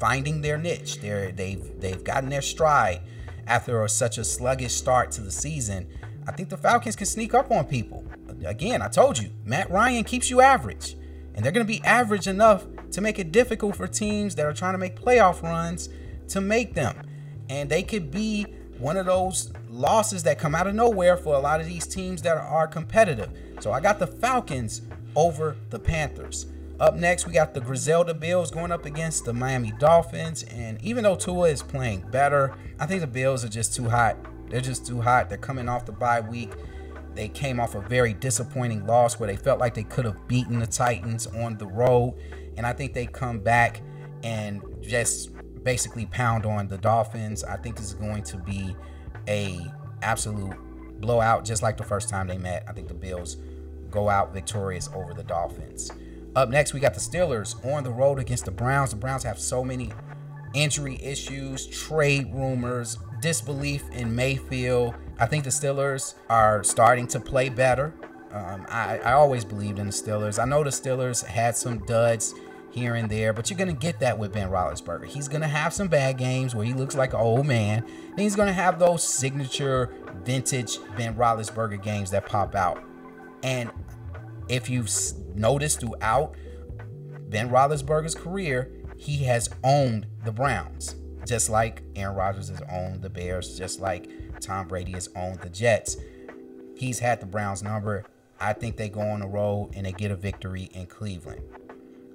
finding 0.00 0.40
their 0.40 0.58
niche. 0.58 1.00
They're 1.00 1.32
they've 1.32 1.80
they've 1.80 2.02
gotten 2.02 2.28
their 2.28 2.42
stride 2.42 3.00
after 3.46 3.82
a, 3.82 3.88
such 3.88 4.18
a 4.18 4.24
sluggish 4.24 4.74
start 4.74 5.10
to 5.12 5.22
the 5.22 5.30
season. 5.30 5.88
I 6.26 6.32
think 6.32 6.50
the 6.50 6.56
Falcons 6.56 6.94
can 6.94 7.06
sneak 7.06 7.34
up 7.34 7.50
on 7.50 7.64
people. 7.64 8.04
Again, 8.44 8.82
I 8.82 8.88
told 8.88 9.18
you, 9.18 9.30
Matt 9.44 9.70
Ryan 9.70 10.04
keeps 10.04 10.30
you 10.30 10.40
average. 10.40 10.96
And 11.34 11.44
they're 11.44 11.52
going 11.52 11.66
to 11.66 11.72
be 11.72 11.82
average 11.84 12.26
enough 12.26 12.66
to 12.90 13.00
make 13.00 13.18
it 13.18 13.32
difficult 13.32 13.76
for 13.76 13.86
teams 13.86 14.34
that 14.34 14.44
are 14.44 14.52
trying 14.52 14.74
to 14.74 14.78
make 14.78 15.00
playoff 15.00 15.42
runs 15.42 15.88
to 16.28 16.40
make 16.40 16.74
them. 16.74 17.00
And 17.48 17.70
they 17.70 17.82
could 17.82 18.10
be 18.10 18.42
one 18.78 18.96
of 18.96 19.06
those 19.06 19.52
losses 19.78 20.24
that 20.24 20.38
come 20.38 20.54
out 20.54 20.66
of 20.66 20.74
nowhere 20.74 21.16
for 21.16 21.36
a 21.36 21.38
lot 21.38 21.60
of 21.60 21.66
these 21.66 21.86
teams 21.86 22.20
that 22.22 22.36
are 22.36 22.66
competitive. 22.66 23.30
So 23.60 23.72
I 23.72 23.80
got 23.80 23.98
the 23.98 24.06
Falcons 24.06 24.82
over 25.14 25.56
the 25.70 25.78
Panthers. 25.78 26.46
Up 26.80 26.94
next, 26.94 27.26
we 27.26 27.32
got 27.32 27.54
the 27.54 27.60
Griselda 27.60 28.12
Bills 28.12 28.50
going 28.50 28.72
up 28.72 28.84
against 28.84 29.24
the 29.24 29.32
Miami 29.32 29.72
Dolphins. 29.78 30.42
And 30.44 30.82
even 30.82 31.04
though 31.04 31.16
Tua 31.16 31.48
is 31.48 31.62
playing 31.62 32.04
better, 32.10 32.54
I 32.78 32.86
think 32.86 33.00
the 33.00 33.06
Bills 33.06 33.44
are 33.44 33.48
just 33.48 33.74
too 33.74 33.88
hot. 33.88 34.16
They're 34.50 34.60
just 34.60 34.86
too 34.86 35.00
hot. 35.00 35.28
They're 35.28 35.38
coming 35.38 35.68
off 35.68 35.86
the 35.86 35.92
bye 35.92 36.20
week. 36.20 36.52
They 37.14 37.28
came 37.28 37.58
off 37.58 37.74
a 37.74 37.80
very 37.80 38.14
disappointing 38.14 38.86
loss 38.86 39.18
where 39.18 39.28
they 39.28 39.36
felt 39.36 39.60
like 39.60 39.74
they 39.74 39.84
could 39.84 40.04
have 40.04 40.26
beaten 40.28 40.58
the 40.58 40.66
Titans 40.66 41.26
on 41.26 41.56
the 41.56 41.66
road. 41.66 42.14
And 42.56 42.66
I 42.66 42.72
think 42.72 42.94
they 42.94 43.06
come 43.06 43.38
back 43.38 43.80
and 44.22 44.62
just 44.80 45.30
basically 45.62 46.06
pound 46.06 46.46
on 46.46 46.68
the 46.68 46.78
Dolphins. 46.78 47.44
I 47.44 47.56
think 47.56 47.76
this 47.76 47.86
is 47.86 47.94
going 47.94 48.22
to 48.24 48.38
be 48.38 48.74
a 49.28 49.72
absolute 50.02 50.56
blowout, 51.00 51.44
just 51.44 51.62
like 51.62 51.76
the 51.76 51.84
first 51.84 52.08
time 52.08 52.26
they 52.26 52.38
met. 52.38 52.64
I 52.66 52.72
think 52.72 52.88
the 52.88 52.94
Bills 52.94 53.36
go 53.90 54.08
out 54.08 54.32
victorious 54.32 54.88
over 54.94 55.14
the 55.14 55.22
Dolphins. 55.22 55.90
Up 56.34 56.48
next, 56.48 56.74
we 56.74 56.80
got 56.80 56.94
the 56.94 57.00
Steelers 57.00 57.64
on 57.64 57.84
the 57.84 57.90
road 57.90 58.18
against 58.18 58.44
the 58.44 58.50
Browns. 58.50 58.90
The 58.90 58.96
Browns 58.96 59.22
have 59.22 59.38
so 59.38 59.64
many 59.64 59.92
injury 60.54 60.98
issues, 61.02 61.66
trade 61.66 62.32
rumors, 62.32 62.98
disbelief 63.20 63.88
in 63.92 64.14
Mayfield. 64.14 64.94
I 65.18 65.26
think 65.26 65.44
the 65.44 65.50
Steelers 65.50 66.14
are 66.28 66.62
starting 66.62 67.06
to 67.08 67.20
play 67.20 67.48
better. 67.48 67.94
Um, 68.30 68.66
I, 68.68 68.98
I 68.98 69.12
always 69.12 69.44
believed 69.44 69.78
in 69.78 69.86
the 69.86 69.92
Steelers. 69.92 70.40
I 70.40 70.44
know 70.44 70.62
the 70.62 70.70
Steelers 70.70 71.24
had 71.24 71.56
some 71.56 71.78
duds 71.86 72.34
here 72.70 72.94
and 72.94 73.10
there, 73.10 73.32
but 73.32 73.48
you're 73.50 73.58
going 73.58 73.74
to 73.74 73.80
get 73.80 74.00
that 74.00 74.18
with 74.18 74.32
Ben 74.32 74.50
Roethlisberger. 74.50 75.06
He's 75.06 75.28
going 75.28 75.40
to 75.40 75.48
have 75.48 75.72
some 75.72 75.88
bad 75.88 76.18
games 76.18 76.54
where 76.54 76.64
he 76.64 76.74
looks 76.74 76.94
like 76.94 77.12
an 77.12 77.20
old 77.20 77.46
man. 77.46 77.84
And 78.10 78.20
he's 78.20 78.36
going 78.36 78.48
to 78.48 78.52
have 78.52 78.78
those 78.78 79.02
signature 79.02 79.92
vintage 80.24 80.78
Ben 80.96 81.14
Roethlisberger 81.14 81.82
games 81.82 82.10
that 82.10 82.26
pop 82.26 82.54
out. 82.54 82.82
And 83.42 83.70
if 84.48 84.68
you've 84.68 84.90
noticed 85.34 85.80
throughout 85.80 86.34
Ben 87.28 87.50
Roethlisberger's 87.50 88.14
career, 88.14 88.72
he 88.96 89.24
has 89.24 89.48
owned 89.62 90.06
the 90.24 90.32
Browns 90.32 90.94
just 91.28 91.50
like 91.50 91.82
Aaron 91.94 92.16
Rodgers 92.16 92.48
has 92.48 92.62
owned 92.70 93.02
the 93.02 93.10
Bears, 93.10 93.56
just 93.56 93.80
like 93.80 94.08
Tom 94.40 94.66
Brady 94.66 94.92
has 94.92 95.10
owned 95.14 95.40
the 95.40 95.50
Jets. 95.50 95.98
He's 96.74 96.98
had 97.00 97.20
the 97.20 97.26
Browns 97.26 97.62
number. 97.62 98.04
I 98.40 98.54
think 98.54 98.76
they 98.76 98.88
go 98.88 99.00
on 99.02 99.20
the 99.20 99.26
road 99.26 99.72
and 99.74 99.84
they 99.84 99.92
get 99.92 100.10
a 100.10 100.16
victory 100.16 100.70
in 100.72 100.86
Cleveland. 100.86 101.42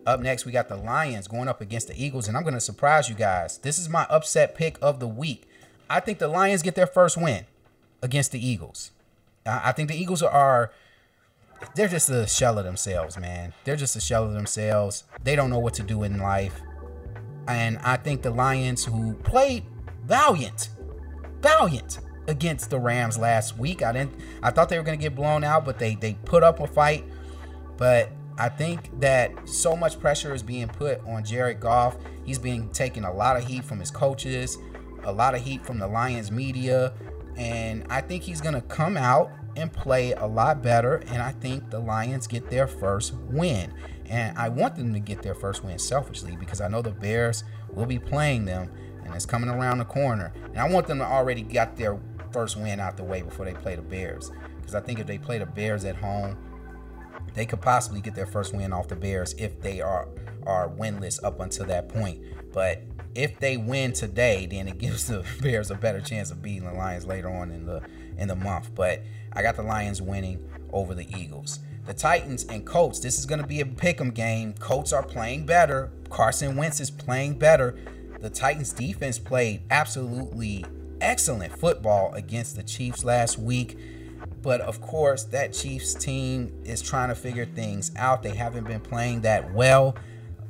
Up 0.06 0.20
next, 0.20 0.46
we 0.46 0.52
got 0.52 0.68
the 0.68 0.76
Lions 0.76 1.28
going 1.28 1.48
up 1.48 1.62
against 1.62 1.88
the 1.88 2.04
Eagles, 2.04 2.28
and 2.28 2.36
I'm 2.36 2.44
going 2.44 2.54
to 2.54 2.60
surprise 2.60 3.08
you 3.08 3.16
guys. 3.16 3.58
This 3.60 3.80
is 3.80 3.88
my 3.88 4.06
upset 4.10 4.56
pick 4.56 4.78
of 4.82 5.00
the 5.00 5.08
week. 5.08 5.48
I 5.90 6.00
think 6.00 6.20
the 6.20 6.28
Lions 6.28 6.62
get 6.62 6.76
their 6.76 6.88
first 6.88 7.18
win 7.18 7.46
against 8.02 8.32
the 8.32 8.46
Eagles. 8.46 8.92
I 9.46 9.72
think 9.72 9.90
the 9.90 9.96
Eagles 9.96 10.22
are 10.22 10.72
they're 11.76 11.88
just 11.88 12.10
a 12.10 12.28
shell 12.28 12.58
of 12.58 12.66
themselves, 12.66 13.18
man. 13.18 13.54
They're 13.64 13.76
just 13.76 13.96
a 13.96 14.02
shell 14.02 14.26
of 14.26 14.34
themselves. 14.34 15.04
They 15.24 15.36
don't 15.36 15.50
know 15.50 15.60
what 15.60 15.74
to 15.76 15.84
do 15.84 16.04
in 16.04 16.20
life. 16.20 16.62
And 17.48 17.78
I 17.80 17.98
think 17.98 18.22
the 18.22 18.32
Lions, 18.32 18.86
who 18.86 19.14
played 19.16 19.66
valiant, 20.06 20.70
valiant 21.42 22.00
against 22.28 22.70
the 22.70 22.80
Rams 22.80 23.18
last 23.18 23.58
week, 23.58 23.82
I 23.82 23.92
didn't. 23.92 24.20
I 24.42 24.52
thought 24.52 24.70
they 24.70 24.78
were 24.78 24.84
going 24.84 24.98
to 24.98 25.02
get 25.02 25.16
blown 25.16 25.44
out, 25.44 25.66
but 25.66 25.80
they 25.80 25.96
they 25.96 26.14
put 26.26 26.44
up 26.44 26.60
a 26.60 26.68
fight. 26.68 27.06
But 27.78 28.12
I 28.38 28.50
think 28.50 29.00
that 29.00 29.48
so 29.48 29.76
much 29.76 30.00
pressure 30.00 30.34
is 30.34 30.44
being 30.44 30.68
put 30.68 31.06
on 31.08 31.24
Jared 31.24 31.60
Goff. 31.60 31.98
He's 32.24 32.40
being 32.40 32.70
taking 32.70 33.04
a 33.04 33.14
lot 33.14 33.38
of 33.38 33.46
heat 33.46 33.64
from 33.64 33.80
his 33.80 33.92
coaches, 33.92 34.58
a 35.04 35.12
lot 35.12 35.36
of 35.36 35.42
heat 35.42 35.66
from 35.66 35.80
the 35.80 35.88
Lions 35.88 36.32
media, 36.32 36.94
and 37.38 37.86
I 37.90 38.02
think 38.02 38.24
he's 38.24 38.42
going 38.42 38.56
to 38.56 38.62
come 38.62 38.98
out 38.98 39.32
and 39.56 39.72
play 39.72 40.14
a 40.14 40.26
lot 40.26 40.62
better. 40.62 40.98
And 41.08 41.22
I 41.22 41.32
think 41.32 41.70
the 41.70 41.80
Lions 41.80 42.28
get 42.28 42.50
their 42.50 42.68
first 42.68 43.14
win. 43.14 43.74
And 44.06 44.38
I 44.38 44.50
want 44.50 44.76
them 44.76 44.94
to 44.94 45.00
get 45.00 45.22
their 45.22 45.36
first 45.36 45.64
win 45.64 45.80
selfishly 45.80 46.36
because 46.36 46.62
I 46.62 46.68
know 46.68 46.82
the 46.82 46.92
Bears 46.92 47.44
will 47.70 47.86
be 47.86 48.00
playing 48.00 48.46
them 48.46 48.72
and 49.04 49.14
it's 49.16 49.26
coming 49.26 49.50
around 49.50 49.80
the 49.80 49.86
corner. 49.86 50.34
And 50.50 50.60
I 50.60 50.70
want 50.70 50.88
them 50.88 51.00
to 51.00 51.06
already 51.06 51.42
get 51.42 51.76
their 51.78 51.98
first 52.32 52.58
win 52.58 52.80
out 52.80 52.98
the 52.98 53.04
way 53.04 53.22
before 53.22 53.46
they 53.46 53.54
play 53.54 53.76
the 53.76 53.82
Bears. 53.82 54.32
Because 54.58 54.76
I 54.76 54.82
think 54.82 55.00
if 55.00 55.08
they 55.08 55.18
play 55.18 55.38
the 55.38 55.46
Bears 55.46 55.86
at 55.86 55.96
home, 55.96 56.38
they 57.34 57.46
could 57.46 57.62
possibly 57.62 58.02
get 58.02 58.16
their 58.16 58.26
first 58.26 58.54
win 58.54 58.74
off 58.74 58.88
the 58.88 58.96
Bears 58.96 59.34
if 59.38 59.62
they 59.62 59.82
are 59.82 60.08
are 60.46 60.70
winless 60.70 61.24
up 61.24 61.40
until 61.40 61.66
that 61.66 61.90
point. 61.90 62.22
But 62.54 62.84
if 63.16 63.40
they 63.40 63.58
win 63.58 63.94
today, 63.94 64.46
then 64.46 64.68
it 64.68 64.78
gives 64.80 65.08
the 65.08 65.26
Bears 65.42 65.72
a 65.72 65.76
better 65.76 66.02
chance 66.02 66.32
of 66.32 66.42
beating 66.42 66.66
the 66.66 66.74
Lions 66.74 67.06
later 67.06 67.30
on 67.30 67.52
in 67.52 67.66
the 67.66 67.82
in 68.18 68.28
the 68.28 68.36
month. 68.36 68.72
But 68.76 69.02
I 69.34 69.42
got 69.42 69.56
the 69.56 69.64
Lions 69.64 70.02
winning 70.02 70.48
over 70.72 70.94
the 70.94 71.08
Eagles. 71.18 71.60
The 71.86 71.94
Titans 71.94 72.46
and 72.46 72.66
Colts. 72.66 73.00
This 73.00 73.20
is 73.20 73.26
going 73.26 73.42
to 73.42 73.48
be 73.48 73.60
a 73.60 73.66
pick'em 73.66 74.14
game. 74.14 74.54
Colts 74.54 74.94
are 74.94 75.04
playing 75.04 75.46
better. 75.46 75.92
Carson 76.10 76.56
Wentz 76.56 76.80
is 76.80 76.90
playing 76.90 77.40
better. 77.40 77.76
The 78.22 78.30
Titans 78.30 78.72
defense 78.72 79.20
played 79.20 79.64
absolutely 79.70 80.66
excellent 81.02 81.58
football 81.60 82.14
against 82.14 82.56
the 82.56 82.64
Chiefs 82.64 83.04
last 83.04 83.38
week. 83.38 83.78
But 84.44 84.62
of 84.62 84.82
course, 84.82 85.24
that 85.26 85.54
Chiefs 85.54 85.96
team 85.96 86.54
is 86.66 86.82
trying 86.82 87.10
to 87.10 87.16
figure 87.16 87.46
things 87.46 87.92
out. 87.96 88.22
They 88.22 88.36
haven't 88.36 88.68
been 88.68 88.82
playing 88.82 89.22
that 89.22 89.54
well 89.54 89.96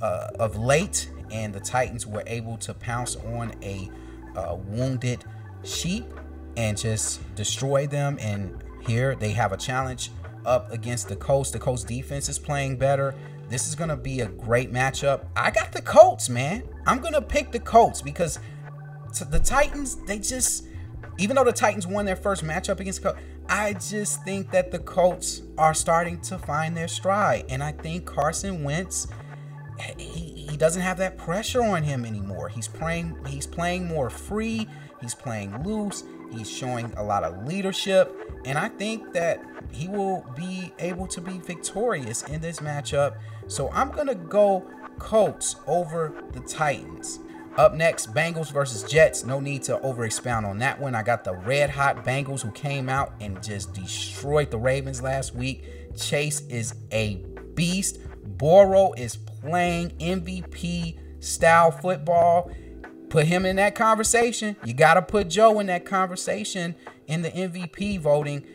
uh, 0.01 0.29
of 0.39 0.57
late, 0.57 1.09
and 1.31 1.53
the 1.53 1.59
Titans 1.59 2.05
were 2.05 2.23
able 2.25 2.57
to 2.57 2.73
pounce 2.73 3.15
on 3.15 3.53
a 3.61 3.89
uh, 4.35 4.57
wounded 4.67 5.23
sheep 5.63 6.05
and 6.57 6.75
just 6.75 7.21
destroy 7.35 7.85
them. 7.85 8.17
And 8.19 8.63
here 8.81 9.15
they 9.15 9.29
have 9.31 9.51
a 9.51 9.57
challenge 9.57 10.09
up 10.43 10.71
against 10.71 11.07
the 11.07 11.15
Colts. 11.15 11.51
The 11.51 11.59
Colts 11.59 11.83
defense 11.83 12.29
is 12.29 12.39
playing 12.39 12.77
better. 12.77 13.13
This 13.47 13.67
is 13.67 13.75
going 13.75 13.89
to 13.89 13.95
be 13.95 14.21
a 14.21 14.27
great 14.27 14.73
matchup. 14.73 15.25
I 15.35 15.51
got 15.51 15.71
the 15.71 15.81
Colts, 15.81 16.29
man. 16.29 16.63
I'm 16.87 16.99
going 16.99 17.13
to 17.13 17.21
pick 17.21 17.51
the 17.51 17.59
Colts 17.59 18.01
because 18.01 18.39
the 19.29 19.39
Titans, 19.39 19.97
they 20.07 20.17
just, 20.17 20.65
even 21.19 21.35
though 21.35 21.43
the 21.43 21.53
Titans 21.53 21.85
won 21.85 22.05
their 22.05 22.15
first 22.15 22.43
matchup 22.43 22.79
against 22.79 23.03
the 23.03 23.11
Colts, 23.11 23.23
I 23.49 23.73
just 23.73 24.23
think 24.23 24.51
that 24.51 24.71
the 24.71 24.79
Colts 24.79 25.41
are 25.57 25.73
starting 25.73 26.19
to 26.21 26.37
find 26.37 26.75
their 26.75 26.87
stride. 26.87 27.45
And 27.49 27.63
I 27.63 27.71
think 27.71 28.05
Carson 28.05 28.63
Wentz 28.63 29.07
he, 29.97 30.47
he 30.49 30.57
doesn't 30.57 30.81
have 30.81 30.97
that 30.97 31.17
pressure 31.17 31.61
on 31.61 31.83
him 31.83 32.05
anymore. 32.05 32.49
He's 32.49 32.67
playing 32.67 33.17
he's 33.27 33.47
playing 33.47 33.85
more 33.85 34.09
free, 34.09 34.67
he's 35.01 35.15
playing 35.15 35.63
loose, 35.63 36.03
he's 36.31 36.49
showing 36.49 36.93
a 36.97 37.03
lot 37.03 37.23
of 37.23 37.47
leadership, 37.47 38.15
and 38.45 38.57
I 38.57 38.69
think 38.69 39.13
that 39.13 39.43
he 39.71 39.87
will 39.87 40.25
be 40.35 40.73
able 40.79 41.07
to 41.07 41.21
be 41.21 41.39
victorious 41.39 42.23
in 42.23 42.41
this 42.41 42.59
matchup. 42.59 43.17
So 43.47 43.69
I'm 43.71 43.91
going 43.91 44.07
to 44.07 44.15
go 44.15 44.65
Colts 44.99 45.55
over 45.67 46.13
the 46.31 46.39
Titans. 46.41 47.19
Up 47.55 47.75
next, 47.75 48.11
Bengals 48.15 48.51
versus 48.51 48.83
Jets. 48.89 49.23
No 49.23 49.39
need 49.39 49.61
to 49.63 49.79
over 49.81 50.05
expound 50.05 50.45
on 50.45 50.57
that 50.59 50.79
one. 50.79 50.95
I 50.95 51.03
got 51.03 51.23
the 51.23 51.35
red 51.35 51.69
hot 51.69 52.03
Bengals 52.03 52.41
who 52.41 52.51
came 52.51 52.89
out 52.89 53.13
and 53.21 53.41
just 53.43 53.73
destroyed 53.73 54.49
the 54.49 54.57
Ravens 54.57 55.03
last 55.03 55.35
week. 55.35 55.95
Chase 55.95 56.41
is 56.47 56.73
a 56.91 57.23
beast. 57.53 57.99
Burrow 58.37 58.93
is 58.93 59.15
playing 59.15 59.89
MVP 59.99 60.97
style 61.23 61.69
football. 61.69 62.51
Put 63.09 63.27
him 63.27 63.45
in 63.45 63.57
that 63.57 63.75
conversation. 63.75 64.55
You 64.65 64.73
got 64.73 64.95
to 64.95 65.03
put 65.03 65.29
Joe 65.29 65.59
in 65.59 65.67
that 65.67 65.85
conversation 65.85 66.73
in 67.05 67.21
the 67.21 67.29
MVP 67.29 67.99
voting. 67.99 68.47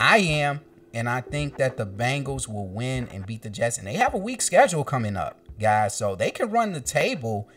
I 0.00 0.18
am, 0.18 0.60
and 0.94 1.06
I 1.06 1.20
think 1.20 1.58
that 1.58 1.76
the 1.76 1.86
Bengals 1.86 2.48
will 2.48 2.68
win 2.68 3.08
and 3.08 3.26
beat 3.26 3.42
the 3.42 3.50
Jets. 3.50 3.76
And 3.76 3.86
they 3.86 3.94
have 3.94 4.14
a 4.14 4.18
weak 4.18 4.40
schedule 4.40 4.84
coming 4.84 5.18
up, 5.18 5.38
guys. 5.60 5.94
So 5.94 6.16
they 6.16 6.30
can 6.30 6.50
run 6.50 6.72
the 6.72 6.80
table 6.80 7.50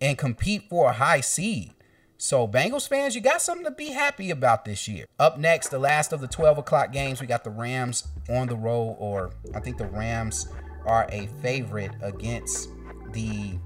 and 0.00 0.16
compete 0.16 0.68
for 0.68 0.90
a 0.90 0.92
high 0.94 1.20
seed. 1.20 1.74
So, 2.22 2.46
Bengals 2.46 2.86
fans, 2.86 3.14
you 3.14 3.22
got 3.22 3.40
something 3.40 3.64
to 3.64 3.70
be 3.70 3.92
happy 3.92 4.30
about 4.30 4.66
this 4.66 4.86
year. 4.86 5.06
Up 5.18 5.38
next, 5.38 5.68
the 5.68 5.78
last 5.78 6.12
of 6.12 6.20
the 6.20 6.28
12 6.28 6.58
o'clock 6.58 6.92
games, 6.92 7.20
we 7.20 7.26
got 7.26 7.44
the 7.44 7.50
Rams 7.50 8.08
on 8.28 8.46
the 8.46 8.56
road, 8.56 8.96
or 8.98 9.30
I 9.54 9.60
think 9.60 9.78
the 9.78 9.86
Rams 9.86 10.48
are 10.84 11.06
a 11.10 11.28
favorite 11.40 11.92
against 12.02 12.68
the 13.12 13.58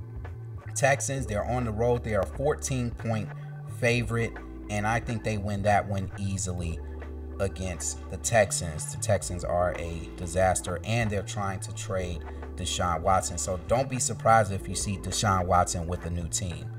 Texans. 0.76 1.26
They're 1.26 1.44
on 1.44 1.64
the 1.64 1.72
road, 1.72 2.04
they 2.04 2.14
are 2.14 2.22
a 2.22 2.26
14 2.26 2.92
point 2.92 3.28
favorite, 3.80 4.32
and 4.70 4.86
I 4.86 5.00
think 5.00 5.24
they 5.24 5.36
win 5.36 5.62
that 5.62 5.88
one 5.88 6.10
easily 6.18 6.78
against 7.40 8.08
the 8.10 8.18
Texans. 8.18 8.94
The 8.94 9.00
Texans 9.00 9.42
are 9.44 9.74
a 9.78 10.08
disaster, 10.16 10.78
and 10.84 11.10
they're 11.10 11.22
trying 11.22 11.58
to 11.60 11.74
trade 11.74 12.22
Deshaun 12.56 13.00
Watson. 13.00 13.38
So 13.38 13.58
don't 13.68 13.88
be 13.88 13.98
surprised 13.98 14.52
if 14.52 14.68
you 14.68 14.74
see 14.74 14.98
Deshaun 14.98 15.46
Watson 15.46 15.86
with 15.86 16.04
a 16.06 16.10
new 16.10 16.28
team 16.28 16.70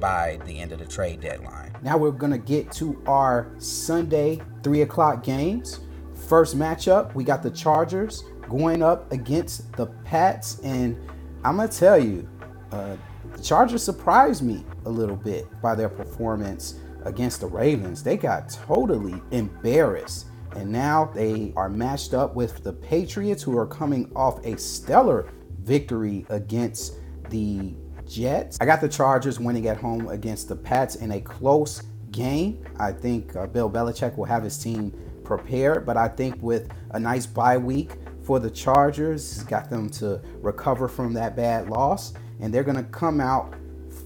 by 0.00 0.38
the 0.44 0.58
end 0.58 0.72
of 0.72 0.78
the 0.78 0.86
trade 0.86 1.20
deadline. 1.20 1.74
Now 1.82 1.96
we're 1.96 2.10
going 2.10 2.32
to 2.32 2.38
get 2.38 2.70
to 2.72 3.02
our 3.06 3.50
Sunday 3.58 4.40
3 4.62 4.82
o'clock 4.82 5.22
games. 5.22 5.80
First 6.28 6.56
matchup, 6.58 7.14
we 7.14 7.24
got 7.24 7.42
the 7.42 7.50
Chargers 7.50 8.24
going 8.48 8.82
up 8.82 9.10
against 9.12 9.72
the 9.72 9.86
Pats. 10.04 10.58
And 10.60 10.98
I'm 11.44 11.56
going 11.56 11.68
to 11.68 11.78
tell 11.78 11.98
you, 11.98 12.28
uh, 12.72 12.96
the 13.32 13.42
Chargers 13.42 13.82
surprised 13.82 14.42
me 14.42 14.64
a 14.84 14.90
little 14.90 15.16
bit 15.16 15.46
by 15.60 15.74
their 15.74 15.88
performance 15.88 16.80
against 17.04 17.40
the 17.40 17.46
Ravens. 17.46 18.02
They 18.02 18.16
got 18.16 18.48
totally 18.50 19.22
embarrassed 19.30 20.26
and 20.56 20.70
now 20.70 21.10
they 21.14 21.52
are 21.56 21.68
matched 21.68 22.14
up 22.14 22.34
with 22.34 22.62
the 22.62 22.72
Patriots, 22.72 23.42
who 23.42 23.56
are 23.56 23.66
coming 23.66 24.10
off 24.16 24.44
a 24.44 24.58
stellar 24.58 25.28
victory 25.62 26.26
against 26.28 26.94
the 27.30 27.74
Jets. 28.06 28.58
I 28.60 28.66
got 28.66 28.80
the 28.80 28.88
Chargers 28.88 29.38
winning 29.40 29.66
at 29.66 29.76
home 29.76 30.08
against 30.08 30.48
the 30.48 30.56
Pats 30.56 30.96
in 30.96 31.12
a 31.12 31.20
close 31.20 31.82
game. 32.10 32.64
I 32.78 32.92
think 32.92 33.34
uh, 33.36 33.46
Bill 33.46 33.70
Belichick 33.70 34.16
will 34.16 34.24
have 34.24 34.42
his 34.42 34.58
team 34.58 34.92
prepared, 35.24 35.84
but 35.84 35.96
I 35.96 36.08
think 36.08 36.40
with 36.40 36.70
a 36.90 37.00
nice 37.00 37.26
bye 37.26 37.58
week 37.58 37.92
for 38.22 38.38
the 38.38 38.50
Chargers, 38.50 39.34
he's 39.34 39.44
got 39.44 39.70
them 39.70 39.90
to 39.90 40.20
recover 40.40 40.88
from 40.88 41.12
that 41.14 41.36
bad 41.36 41.68
loss, 41.68 42.14
and 42.40 42.52
they're 42.54 42.64
going 42.64 42.76
to 42.76 42.84
come 42.84 43.20
out 43.20 43.54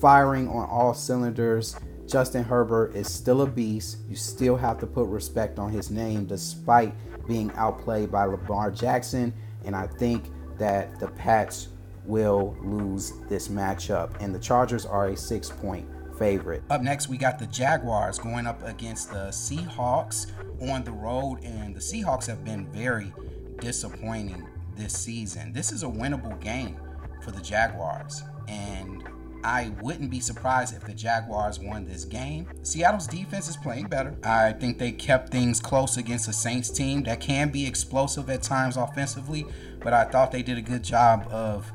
firing 0.00 0.48
on 0.48 0.68
all 0.68 0.94
cylinders 0.94 1.76
Justin 2.10 2.42
Herbert 2.42 2.96
is 2.96 3.10
still 3.10 3.42
a 3.42 3.46
beast. 3.46 3.98
You 4.08 4.16
still 4.16 4.56
have 4.56 4.78
to 4.80 4.86
put 4.86 5.06
respect 5.06 5.60
on 5.60 5.70
his 5.70 5.92
name 5.92 6.26
despite 6.26 6.92
being 7.28 7.52
outplayed 7.54 8.10
by 8.10 8.24
Lamar 8.24 8.72
Jackson. 8.72 9.32
And 9.64 9.76
I 9.76 9.86
think 9.86 10.24
that 10.58 10.98
the 10.98 11.06
Pats 11.06 11.68
will 12.04 12.56
lose 12.62 13.12
this 13.28 13.46
matchup. 13.46 14.20
And 14.20 14.34
the 14.34 14.40
Chargers 14.40 14.84
are 14.84 15.06
a 15.06 15.16
six 15.16 15.50
point 15.50 15.88
favorite. 16.18 16.64
Up 16.68 16.82
next, 16.82 17.08
we 17.08 17.16
got 17.16 17.38
the 17.38 17.46
Jaguars 17.46 18.18
going 18.18 18.44
up 18.44 18.60
against 18.64 19.10
the 19.12 19.28
Seahawks 19.28 20.32
on 20.68 20.82
the 20.82 20.90
road. 20.90 21.38
And 21.44 21.76
the 21.76 21.80
Seahawks 21.80 22.26
have 22.26 22.44
been 22.44 22.66
very 22.72 23.12
disappointing 23.60 24.48
this 24.74 24.94
season. 24.98 25.52
This 25.52 25.70
is 25.70 25.84
a 25.84 25.86
winnable 25.86 26.40
game 26.40 26.76
for 27.22 27.30
the 27.30 27.40
Jaguars. 27.40 28.24
And 28.48 29.08
I 29.42 29.72
wouldn't 29.80 30.10
be 30.10 30.20
surprised 30.20 30.74
if 30.74 30.84
the 30.84 30.92
Jaguars 30.92 31.58
won 31.58 31.86
this 31.86 32.04
game. 32.04 32.48
Seattle's 32.62 33.06
defense 33.06 33.48
is 33.48 33.56
playing 33.56 33.86
better. 33.86 34.14
I 34.22 34.52
think 34.52 34.78
they 34.78 34.92
kept 34.92 35.30
things 35.30 35.60
close 35.60 35.96
against 35.96 36.26
the 36.26 36.32
Saints 36.32 36.70
team 36.70 37.02
that 37.04 37.20
can 37.20 37.50
be 37.50 37.66
explosive 37.66 38.28
at 38.30 38.42
times 38.42 38.76
offensively, 38.76 39.46
but 39.80 39.92
I 39.92 40.04
thought 40.04 40.32
they 40.32 40.42
did 40.42 40.58
a 40.58 40.62
good 40.62 40.84
job 40.84 41.26
of 41.30 41.70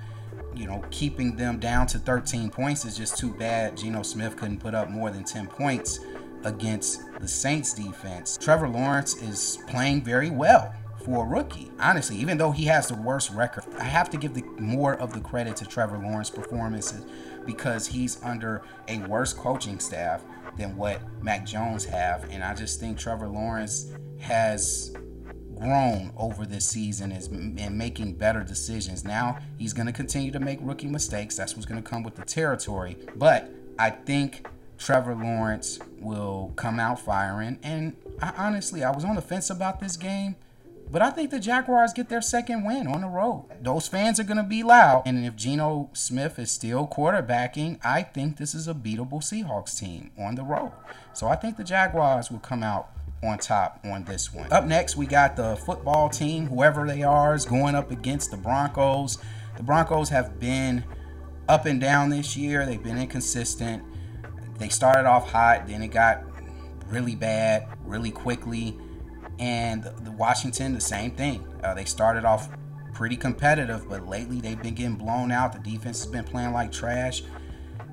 you 0.55 0.65
know, 0.65 0.81
keeping 0.89 1.35
them 1.35 1.59
down 1.59 1.85
to 1.87 1.99
13 1.99 2.49
points 2.49 2.85
is 2.85 2.95
just 2.95 3.17
too 3.17 3.33
bad. 3.33 3.75
Geno 3.75 4.03
Smith 4.03 4.37
couldn't 4.37 4.59
put 4.59 4.73
up 4.73 4.89
more 4.89 5.11
than 5.11 5.25
10 5.25 5.47
points 5.47 5.99
against 6.45 7.01
the 7.19 7.27
Saints 7.27 7.73
defense. 7.73 8.37
Trevor 8.37 8.69
Lawrence 8.69 9.21
is 9.21 9.59
playing 9.67 10.01
very 10.01 10.29
well 10.29 10.73
for 11.05 11.23
a 11.23 11.27
rookie. 11.27 11.71
Honestly, 11.79 12.17
even 12.17 12.37
though 12.37 12.51
he 12.51 12.65
has 12.65 12.87
the 12.87 12.95
worst 12.95 13.31
record, 13.31 13.63
I 13.79 13.83
have 13.83 14.09
to 14.09 14.17
give 14.17 14.33
the 14.33 14.43
more 14.59 14.95
of 14.95 15.13
the 15.13 15.21
credit 15.21 15.55
to 15.57 15.65
Trevor 15.65 15.99
Lawrence 15.99 16.31
performances 16.31 17.05
because 17.45 17.87
he's 17.87 18.21
under 18.23 18.63
a 18.87 18.97
worse 18.99 19.31
coaching 19.31 19.79
staff 19.79 20.23
than 20.57 20.75
what 20.75 20.99
Mac 21.21 21.45
Jones 21.45 21.85
have. 21.85 22.27
And 22.31 22.43
I 22.43 22.55
just 22.55 22.79
think 22.79 22.97
Trevor 22.97 23.27
Lawrence 23.27 23.91
has 24.19 24.95
grown 25.55 26.11
over 26.17 26.45
this 26.45 26.67
season 26.67 27.11
is 27.11 27.27
and 27.27 27.77
making 27.77 28.13
better 28.15 28.43
decisions. 28.43 29.05
Now 29.05 29.37
he's 29.57 29.73
going 29.73 29.87
to 29.87 29.93
continue 29.93 30.31
to 30.31 30.39
make 30.39 30.57
rookie 30.61 30.87
mistakes. 30.87 31.35
That's 31.35 31.55
what's 31.55 31.67
going 31.67 31.81
to 31.81 31.87
come 31.87 32.03
with 32.03 32.15
the 32.15 32.25
territory. 32.25 32.97
But 33.15 33.51
I 33.77 33.91
think 33.91 34.47
Trevor 34.77 35.15
Lawrence 35.15 35.79
will 35.99 36.51
come 36.55 36.79
out 36.79 36.99
firing. 36.99 37.59
And 37.61 37.95
I, 38.21 38.33
honestly, 38.37 38.83
I 38.83 38.91
was 38.91 39.05
on 39.05 39.15
the 39.15 39.21
fence 39.21 39.49
about 39.49 39.79
this 39.79 39.97
game 39.97 40.35
but 40.91 41.01
I 41.01 41.09
think 41.09 41.31
the 41.31 41.39
Jaguars 41.39 41.93
get 41.93 42.09
their 42.09 42.21
second 42.21 42.63
win 42.63 42.87
on 42.87 43.01
the 43.01 43.07
road. 43.07 43.45
Those 43.61 43.87
fans 43.87 44.19
are 44.19 44.23
going 44.23 44.37
to 44.37 44.43
be 44.43 44.63
loud. 44.63 45.03
And 45.05 45.25
if 45.25 45.35
Geno 45.35 45.89
Smith 45.93 46.37
is 46.39 46.51
still 46.51 46.87
quarterbacking, 46.87 47.79
I 47.83 48.03
think 48.03 48.37
this 48.37 48.53
is 48.53 48.67
a 48.67 48.73
beatable 48.73 49.21
Seahawks 49.21 49.77
team 49.77 50.11
on 50.17 50.35
the 50.35 50.43
road. 50.43 50.71
So 51.13 51.27
I 51.27 51.35
think 51.35 51.57
the 51.57 51.63
Jaguars 51.63 52.29
will 52.29 52.39
come 52.39 52.63
out 52.63 52.89
on 53.23 53.39
top 53.39 53.79
on 53.83 54.03
this 54.03 54.33
one. 54.33 54.51
Up 54.51 54.65
next, 54.65 54.95
we 54.95 55.05
got 55.05 55.35
the 55.35 55.55
football 55.55 56.09
team, 56.09 56.47
whoever 56.47 56.85
they 56.85 57.03
are, 57.03 57.33
is 57.33 57.45
going 57.45 57.75
up 57.75 57.91
against 57.91 58.31
the 58.31 58.37
Broncos. 58.37 59.17
The 59.57 59.63
Broncos 59.63 60.09
have 60.09 60.39
been 60.39 60.83
up 61.47 61.65
and 61.65 61.79
down 61.79 62.09
this 62.09 62.35
year, 62.37 62.65
they've 62.65 62.81
been 62.81 62.97
inconsistent. 62.97 63.83
They 64.57 64.69
started 64.69 65.05
off 65.07 65.29
hot, 65.31 65.67
then 65.67 65.81
it 65.81 65.89
got 65.89 66.23
really 66.87 67.15
bad 67.15 67.67
really 67.83 68.11
quickly 68.11 68.77
and 69.39 69.83
the 69.83 70.11
Washington, 70.11 70.73
the 70.73 70.81
same 70.81 71.11
thing. 71.11 71.45
Uh, 71.63 71.73
they 71.73 71.85
started 71.85 72.25
off 72.25 72.49
pretty 72.93 73.17
competitive, 73.17 73.87
but 73.89 74.07
lately 74.07 74.39
they've 74.39 74.61
been 74.61 74.73
getting 74.75 74.95
blown 74.95 75.31
out. 75.31 75.53
The 75.53 75.59
defense 75.59 76.03
has 76.03 76.11
been 76.11 76.23
playing 76.23 76.53
like 76.53 76.71
trash. 76.71 77.23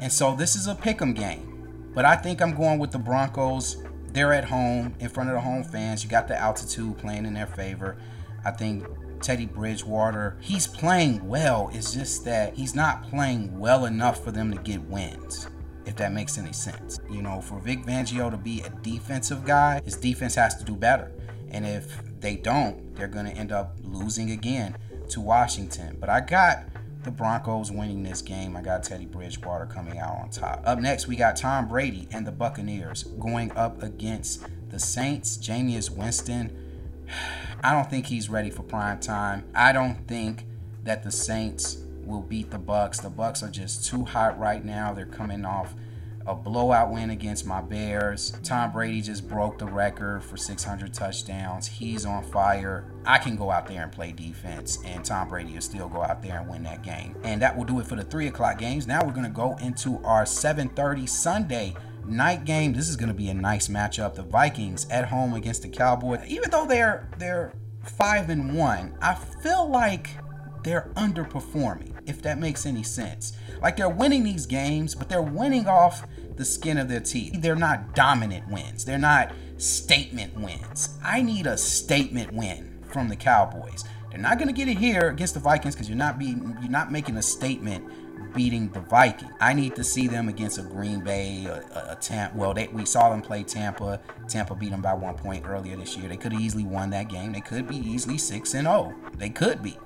And 0.00 0.12
so 0.12 0.34
this 0.34 0.56
is 0.56 0.66
a 0.66 0.74
pick 0.74 1.02
'em 1.02 1.12
game. 1.12 1.90
But 1.94 2.04
I 2.04 2.16
think 2.16 2.40
I'm 2.40 2.54
going 2.54 2.78
with 2.78 2.92
the 2.92 2.98
Broncos. 2.98 3.82
They're 4.12 4.32
at 4.32 4.44
home 4.44 4.94
in 5.00 5.08
front 5.08 5.30
of 5.30 5.34
the 5.34 5.40
home 5.40 5.64
fans. 5.64 6.04
You 6.04 6.10
got 6.10 6.28
the 6.28 6.38
altitude 6.38 6.98
playing 6.98 7.26
in 7.26 7.34
their 7.34 7.46
favor. 7.46 7.96
I 8.44 8.50
think 8.50 8.86
Teddy 9.20 9.46
Bridgewater, 9.46 10.36
he's 10.40 10.66
playing 10.66 11.28
well. 11.28 11.70
It's 11.72 11.92
just 11.92 12.24
that 12.24 12.54
he's 12.54 12.74
not 12.74 13.08
playing 13.08 13.58
well 13.58 13.84
enough 13.84 14.22
for 14.22 14.30
them 14.30 14.52
to 14.52 14.58
get 14.58 14.82
wins 14.82 15.48
if 15.84 15.96
that 15.96 16.12
makes 16.12 16.38
any 16.38 16.52
sense. 16.52 17.00
You 17.10 17.22
know, 17.22 17.40
for 17.40 17.58
Vic 17.58 17.84
Fangio 17.84 18.30
to 18.30 18.36
be 18.36 18.60
a 18.62 18.70
defensive 18.82 19.44
guy, 19.44 19.80
his 19.84 19.96
defense 19.96 20.34
has 20.36 20.56
to 20.56 20.64
do 20.64 20.74
better. 20.74 21.10
And 21.52 21.66
if 21.66 22.02
they 22.20 22.34
don't, 22.34 22.96
they're 22.96 23.06
going 23.06 23.26
to 23.26 23.32
end 23.32 23.52
up 23.52 23.76
losing 23.84 24.30
again 24.30 24.76
to 25.10 25.20
Washington. 25.20 25.98
But 26.00 26.08
I 26.08 26.20
got 26.20 26.64
the 27.04 27.10
Broncos 27.10 27.70
winning 27.70 28.02
this 28.02 28.22
game. 28.22 28.56
I 28.56 28.62
got 28.62 28.82
Teddy 28.82 29.04
Bridgewater 29.04 29.66
coming 29.66 29.98
out 29.98 30.16
on 30.16 30.30
top. 30.30 30.62
Up 30.64 30.78
next, 30.78 31.06
we 31.06 31.14
got 31.14 31.36
Tom 31.36 31.68
Brady 31.68 32.08
and 32.10 32.26
the 32.26 32.32
Buccaneers 32.32 33.02
going 33.02 33.52
up 33.52 33.82
against 33.82 34.44
the 34.70 34.78
Saints. 34.78 35.36
Jameis 35.36 35.90
Winston. 35.90 36.56
I 37.64 37.72
don't 37.72 37.88
think 37.88 38.06
he's 38.06 38.28
ready 38.28 38.50
for 38.50 38.62
prime 38.62 38.98
time. 38.98 39.44
I 39.54 39.72
don't 39.72 40.08
think 40.08 40.46
that 40.82 41.04
the 41.04 41.12
Saints 41.12 41.78
will 42.04 42.22
beat 42.22 42.50
the 42.50 42.58
Bucks. 42.58 42.98
The 42.98 43.10
Bucks 43.10 43.42
are 43.42 43.50
just 43.50 43.86
too 43.86 44.04
hot 44.04 44.38
right 44.38 44.64
now. 44.64 44.92
They're 44.92 45.06
coming 45.06 45.44
off 45.44 45.74
a 46.26 46.34
blowout 46.34 46.90
win 46.90 47.10
against 47.10 47.46
my 47.46 47.60
Bears. 47.60 48.32
Tom 48.42 48.72
Brady 48.72 49.00
just 49.00 49.28
broke 49.28 49.58
the 49.58 49.66
record 49.66 50.22
for 50.22 50.36
600 50.36 50.92
touchdowns. 50.92 51.66
He's 51.66 52.04
on 52.04 52.22
fire. 52.24 52.92
I 53.04 53.18
can 53.18 53.36
go 53.36 53.50
out 53.50 53.66
there 53.66 53.82
and 53.82 53.92
play 53.92 54.12
defense, 54.12 54.78
and 54.84 55.04
Tom 55.04 55.28
Brady 55.28 55.54
will 55.54 55.60
still 55.60 55.88
go 55.88 56.02
out 56.02 56.22
there 56.22 56.38
and 56.40 56.48
win 56.48 56.62
that 56.64 56.82
game. 56.82 57.16
And 57.24 57.40
that 57.42 57.56
will 57.56 57.64
do 57.64 57.80
it 57.80 57.86
for 57.86 57.96
the 57.96 58.04
three 58.04 58.28
o'clock 58.28 58.58
games. 58.58 58.86
Now 58.86 59.04
we're 59.04 59.12
gonna 59.12 59.30
go 59.30 59.56
into 59.56 59.98
our 60.04 60.24
7:30 60.24 61.08
Sunday 61.08 61.74
night 62.06 62.44
game. 62.44 62.72
This 62.72 62.88
is 62.88 62.96
going 62.96 63.08
to 63.08 63.14
be 63.14 63.28
a 63.28 63.34
nice 63.34 63.68
matchup. 63.68 64.14
The 64.14 64.22
Vikings 64.22 64.86
at 64.90 65.08
home 65.08 65.34
against 65.34 65.62
the 65.62 65.68
Cowboys. 65.68 66.20
Even 66.26 66.50
though 66.50 66.66
they're 66.66 67.08
they're 67.18 67.52
five 67.84 68.30
and 68.30 68.56
one, 68.56 68.94
I 69.00 69.14
feel 69.14 69.68
like 69.68 70.10
they're 70.62 70.90
underperforming. 70.96 71.91
If 72.06 72.22
that 72.22 72.38
makes 72.38 72.66
any 72.66 72.82
sense, 72.82 73.32
like 73.60 73.76
they're 73.76 73.88
winning 73.88 74.24
these 74.24 74.46
games, 74.46 74.94
but 74.94 75.08
they're 75.08 75.22
winning 75.22 75.68
off 75.68 76.06
the 76.36 76.44
skin 76.44 76.78
of 76.78 76.88
their 76.88 77.00
teeth. 77.00 77.40
They're 77.40 77.54
not 77.54 77.94
dominant 77.94 78.48
wins. 78.48 78.84
They're 78.84 78.98
not 78.98 79.32
statement 79.56 80.34
wins. 80.36 80.90
I 81.04 81.22
need 81.22 81.46
a 81.46 81.56
statement 81.56 82.32
win 82.32 82.80
from 82.90 83.08
the 83.08 83.16
Cowboys. 83.16 83.84
They're 84.10 84.20
not 84.20 84.38
going 84.38 84.48
to 84.48 84.54
get 84.54 84.68
it 84.68 84.78
here 84.78 85.08
against 85.08 85.34
the 85.34 85.40
Vikings 85.40 85.74
because 85.74 85.88
you're 85.88 85.96
not 85.96 86.18
being 86.18 86.56
you're 86.60 86.70
not 86.70 86.92
making 86.92 87.16
a 87.16 87.22
statement 87.22 87.84
beating 88.34 88.68
the 88.70 88.80
Vikings. 88.80 89.32
I 89.40 89.52
need 89.52 89.74
to 89.76 89.84
see 89.84 90.08
them 90.08 90.28
against 90.28 90.58
a 90.58 90.62
Green 90.62 91.00
Bay, 91.00 91.46
a, 91.46 91.62
a, 91.74 91.92
a 91.92 91.96
Tampa. 92.00 92.36
Well, 92.36 92.54
they, 92.54 92.68
we 92.68 92.84
saw 92.84 93.10
them 93.10 93.22
play 93.22 93.42
Tampa. 93.42 94.00
Tampa 94.28 94.54
beat 94.54 94.70
them 94.70 94.82
by 94.82 94.94
one 94.94 95.14
point 95.14 95.44
earlier 95.46 95.76
this 95.76 95.96
year. 95.96 96.08
They 96.08 96.16
could 96.16 96.32
have 96.32 96.40
easily 96.40 96.64
won 96.64 96.90
that 96.90 97.08
game. 97.08 97.32
They 97.32 97.40
could 97.40 97.68
be 97.68 97.76
easily 97.76 98.18
six 98.18 98.54
and 98.54 98.66
zero. 98.66 98.94
Oh. 98.94 99.10
They 99.16 99.30
could 99.30 99.62
be. 99.62 99.78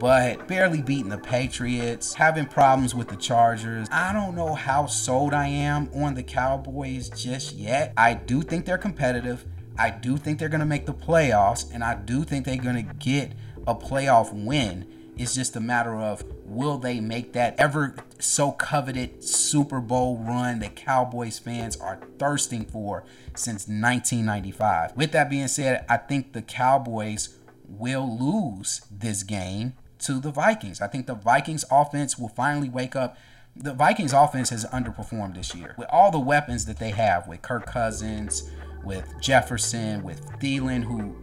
But 0.00 0.48
barely 0.48 0.80
beating 0.80 1.08
the 1.10 1.18
Patriots, 1.18 2.14
having 2.14 2.46
problems 2.46 2.94
with 2.94 3.08
the 3.08 3.16
Chargers. 3.16 3.88
I 3.90 4.12
don't 4.12 4.34
know 4.34 4.54
how 4.54 4.86
sold 4.86 5.34
I 5.34 5.48
am 5.48 5.90
on 5.94 6.14
the 6.14 6.22
Cowboys 6.22 7.08
just 7.10 7.54
yet. 7.56 7.92
I 7.96 8.14
do 8.14 8.42
think 8.42 8.64
they're 8.64 8.78
competitive. 8.78 9.44
I 9.78 9.90
do 9.90 10.16
think 10.16 10.38
they're 10.38 10.48
going 10.48 10.60
to 10.60 10.66
make 10.66 10.86
the 10.86 10.94
playoffs, 10.94 11.72
and 11.72 11.82
I 11.82 11.94
do 11.94 12.24
think 12.24 12.46
they're 12.46 12.56
going 12.56 12.86
to 12.86 12.94
get 12.94 13.32
a 13.66 13.74
playoff 13.74 14.32
win. 14.32 14.86
It's 15.16 15.34
just 15.34 15.56
a 15.56 15.60
matter 15.60 15.94
of 15.94 16.24
will 16.44 16.78
they 16.78 17.00
make 17.00 17.32
that 17.34 17.54
ever 17.58 17.94
so 18.18 18.52
coveted 18.52 19.22
Super 19.22 19.80
Bowl 19.80 20.16
run 20.18 20.60
that 20.60 20.74
Cowboys 20.76 21.38
fans 21.38 21.76
are 21.76 21.98
thirsting 22.18 22.64
for 22.64 23.04
since 23.34 23.68
1995. 23.68 24.96
With 24.96 25.12
that 25.12 25.28
being 25.28 25.48
said, 25.48 25.84
I 25.88 25.98
think 25.98 26.32
the 26.32 26.42
Cowboys 26.42 27.36
will 27.78 28.18
lose 28.18 28.82
this 28.90 29.22
game 29.22 29.74
to 30.00 30.20
the 30.20 30.30
Vikings. 30.30 30.80
I 30.80 30.88
think 30.88 31.06
the 31.06 31.14
Vikings 31.14 31.64
offense 31.70 32.18
will 32.18 32.28
finally 32.28 32.68
wake 32.68 32.94
up. 32.94 33.16
The 33.54 33.74
Vikings 33.74 34.12
offense 34.12 34.50
has 34.50 34.64
underperformed 34.66 35.34
this 35.34 35.54
year 35.54 35.74
with 35.78 35.88
all 35.90 36.10
the 36.10 36.18
weapons 36.18 36.64
that 36.66 36.78
they 36.78 36.90
have 36.90 37.28
with 37.28 37.42
Kirk 37.42 37.66
Cousins, 37.66 38.50
with 38.84 39.14
Jefferson, 39.20 40.02
with 40.02 40.24
Thielen, 40.40 40.84
who 40.84 41.16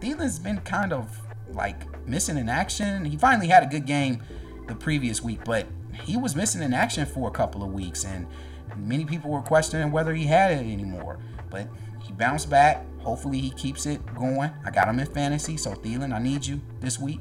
Thielen's 0.00 0.38
been 0.38 0.58
kind 0.60 0.92
of 0.92 1.20
like 1.50 2.06
missing 2.06 2.38
in 2.38 2.48
action. 2.48 3.04
He 3.04 3.16
finally 3.16 3.48
had 3.48 3.62
a 3.62 3.66
good 3.66 3.86
game 3.86 4.22
the 4.66 4.74
previous 4.74 5.22
week, 5.22 5.44
but 5.44 5.66
he 6.04 6.16
was 6.16 6.34
missing 6.34 6.62
in 6.62 6.72
action 6.72 7.06
for 7.06 7.28
a 7.28 7.32
couple 7.32 7.62
of 7.62 7.72
weeks, 7.72 8.04
and 8.04 8.26
many 8.76 9.04
people 9.04 9.30
were 9.30 9.42
questioning 9.42 9.90
whether 9.90 10.14
he 10.14 10.24
had 10.24 10.52
it 10.52 10.60
anymore. 10.60 11.18
But 11.50 11.68
he 12.00 12.12
bounced 12.12 12.50
back. 12.50 12.84
Hopefully, 13.04 13.38
he 13.38 13.50
keeps 13.50 13.86
it 13.86 14.04
going. 14.14 14.50
I 14.64 14.70
got 14.70 14.88
him 14.88 14.98
in 14.98 15.06
fantasy, 15.06 15.56
so 15.56 15.72
Thielen, 15.74 16.14
I 16.14 16.18
need 16.18 16.46
you 16.46 16.60
this 16.80 16.98
week 16.98 17.20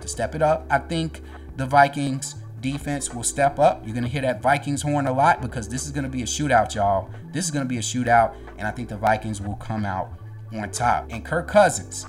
to 0.00 0.08
step 0.08 0.34
it 0.34 0.42
up. 0.42 0.66
I 0.70 0.78
think 0.78 1.22
the 1.56 1.66
Vikings 1.66 2.36
defense 2.60 3.12
will 3.12 3.22
step 3.22 3.58
up. 3.58 3.84
You're 3.84 3.94
going 3.94 4.04
to 4.04 4.10
hear 4.10 4.22
that 4.22 4.42
Vikings 4.42 4.82
horn 4.82 5.06
a 5.06 5.12
lot 5.12 5.40
because 5.40 5.68
this 5.68 5.84
is 5.84 5.92
going 5.92 6.04
to 6.04 6.10
be 6.10 6.22
a 6.22 6.26
shootout, 6.26 6.74
y'all. 6.74 7.10
This 7.32 7.44
is 7.44 7.50
going 7.50 7.64
to 7.64 7.68
be 7.68 7.78
a 7.78 7.82
shootout, 7.82 8.34
and 8.56 8.66
I 8.66 8.70
think 8.70 8.88
the 8.88 8.96
Vikings 8.96 9.40
will 9.40 9.56
come 9.56 9.84
out 9.84 10.10
on 10.52 10.70
top. 10.70 11.06
And 11.10 11.24
Kirk 11.24 11.46
Cousins, 11.46 12.06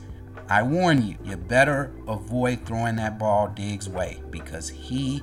I 0.48 0.64
warn 0.64 1.06
you, 1.06 1.18
you 1.24 1.38
better 1.38 1.92
avoid 2.08 2.66
throwing 2.66 2.96
that 2.96 3.20
ball 3.20 3.50
Diggs' 3.50 3.90
way 3.90 4.22
because 4.30 4.70
he 4.70 5.22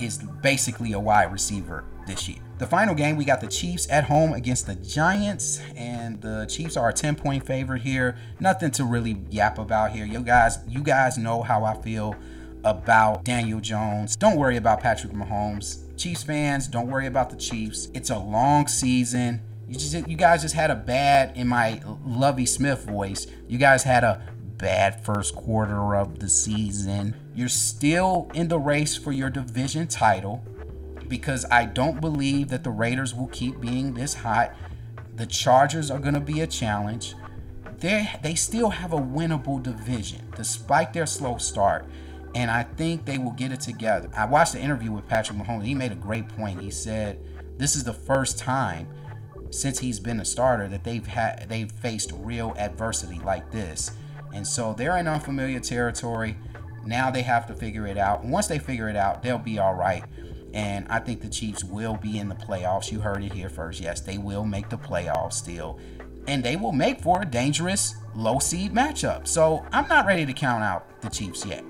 is 0.00 0.18
basically 0.42 0.92
a 0.92 1.00
wide 1.00 1.32
receiver 1.32 1.84
this 2.06 2.28
year. 2.28 2.38
The 2.58 2.66
final 2.66 2.94
game, 2.94 3.16
we 3.16 3.24
got 3.24 3.40
the 3.40 3.48
Chiefs 3.48 3.86
at 3.90 4.04
home 4.04 4.32
against 4.32 4.66
the 4.66 4.74
Giants, 4.76 5.60
and 5.76 6.20
the 6.22 6.46
Chiefs 6.48 6.76
are 6.76 6.88
a 6.88 6.92
10 6.92 7.16
point 7.16 7.44
favorite 7.44 7.82
here. 7.82 8.16
Nothing 8.40 8.70
to 8.72 8.84
really 8.84 9.18
yap 9.30 9.58
about 9.58 9.92
here. 9.92 10.06
You 10.06 10.20
guys, 10.20 10.58
you 10.66 10.82
guys 10.82 11.18
know 11.18 11.42
how 11.42 11.64
I 11.64 11.74
feel 11.82 12.16
about 12.64 13.24
Daniel 13.24 13.60
Jones. 13.60 14.16
Don't 14.16 14.36
worry 14.36 14.56
about 14.56 14.80
Patrick 14.80 15.12
Mahomes. 15.12 15.82
Chiefs 15.96 16.22
fans, 16.22 16.66
don't 16.66 16.88
worry 16.88 17.06
about 17.06 17.30
the 17.30 17.36
Chiefs. 17.36 17.88
It's 17.94 18.10
a 18.10 18.18
long 18.18 18.68
season. 18.68 19.42
You 19.68 19.74
just 19.74 20.08
you 20.08 20.16
guys 20.16 20.42
just 20.42 20.54
had 20.54 20.70
a 20.70 20.76
bad 20.76 21.36
in 21.36 21.48
my 21.48 21.82
Lovie 22.04 22.46
Smith 22.46 22.84
voice. 22.84 23.26
You 23.48 23.58
guys 23.58 23.82
had 23.82 24.04
a 24.04 24.22
bad 24.58 25.04
first 25.04 25.34
quarter 25.34 25.96
of 25.96 26.20
the 26.20 26.28
season. 26.28 27.16
You're 27.34 27.48
still 27.48 28.30
in 28.32 28.48
the 28.48 28.58
race 28.58 28.96
for 28.96 29.12
your 29.12 29.28
division 29.28 29.86
title 29.88 30.44
because 31.08 31.44
I 31.50 31.64
don't 31.64 32.00
believe 32.00 32.48
that 32.48 32.64
the 32.64 32.70
Raiders 32.70 33.14
will 33.14 33.28
keep 33.28 33.60
being 33.60 33.94
this 33.94 34.14
hot. 34.14 34.54
The 35.14 35.26
Chargers 35.26 35.90
are 35.90 35.98
going 35.98 36.14
to 36.14 36.20
be 36.20 36.40
a 36.40 36.46
challenge. 36.46 37.14
They 37.78 38.10
they 38.22 38.34
still 38.34 38.70
have 38.70 38.92
a 38.92 38.98
winnable 38.98 39.62
division 39.62 40.32
despite 40.36 40.92
their 40.92 41.06
slow 41.06 41.38
start. 41.38 41.86
And 42.34 42.50
I 42.50 42.64
think 42.64 43.06
they 43.06 43.16
will 43.16 43.32
get 43.32 43.52
it 43.52 43.60
together. 43.60 44.10
I 44.14 44.26
watched 44.26 44.52
the 44.52 44.60
interview 44.60 44.92
with 44.92 45.08
Patrick 45.08 45.38
Mahomes. 45.38 45.64
He 45.64 45.74
made 45.74 45.92
a 45.92 45.96
great 45.96 46.28
point. 46.28 46.60
He 46.60 46.70
said, 46.70 47.18
"This 47.56 47.76
is 47.76 47.84
the 47.84 47.94
first 47.94 48.38
time 48.38 48.88
since 49.50 49.78
he's 49.78 50.00
been 50.00 50.20
a 50.20 50.24
starter 50.24 50.68
that 50.68 50.84
they've 50.84 51.06
had 51.06 51.48
they've 51.48 51.70
faced 51.70 52.12
real 52.12 52.54
adversity 52.58 53.20
like 53.20 53.50
this." 53.52 53.90
And 54.34 54.46
so 54.46 54.74
they're 54.74 54.98
in 54.98 55.08
unfamiliar 55.08 55.60
territory. 55.60 56.36
Now 56.84 57.10
they 57.10 57.22
have 57.22 57.46
to 57.46 57.54
figure 57.54 57.86
it 57.86 57.96
out. 57.96 58.24
Once 58.24 58.46
they 58.48 58.58
figure 58.58 58.88
it 58.88 58.96
out, 58.96 59.22
they'll 59.22 59.38
be 59.38 59.58
all 59.58 59.74
right. 59.74 60.04
And 60.56 60.86
I 60.88 61.00
think 61.00 61.20
the 61.20 61.28
Chiefs 61.28 61.62
will 61.62 61.96
be 61.96 62.18
in 62.18 62.30
the 62.30 62.34
playoffs. 62.34 62.90
You 62.90 63.00
heard 63.00 63.22
it 63.22 63.34
here 63.34 63.50
first. 63.50 63.78
Yes, 63.78 64.00
they 64.00 64.16
will 64.16 64.46
make 64.46 64.70
the 64.70 64.78
playoffs 64.78 65.34
still. 65.34 65.78
And 66.26 66.42
they 66.42 66.56
will 66.56 66.72
make 66.72 67.02
for 67.02 67.20
a 67.20 67.26
dangerous 67.26 67.94
low 68.14 68.38
seed 68.38 68.72
matchup. 68.72 69.28
So 69.28 69.66
I'm 69.70 69.86
not 69.86 70.06
ready 70.06 70.24
to 70.24 70.32
count 70.32 70.64
out 70.64 71.02
the 71.02 71.10
Chiefs 71.10 71.44
yet. 71.44 71.62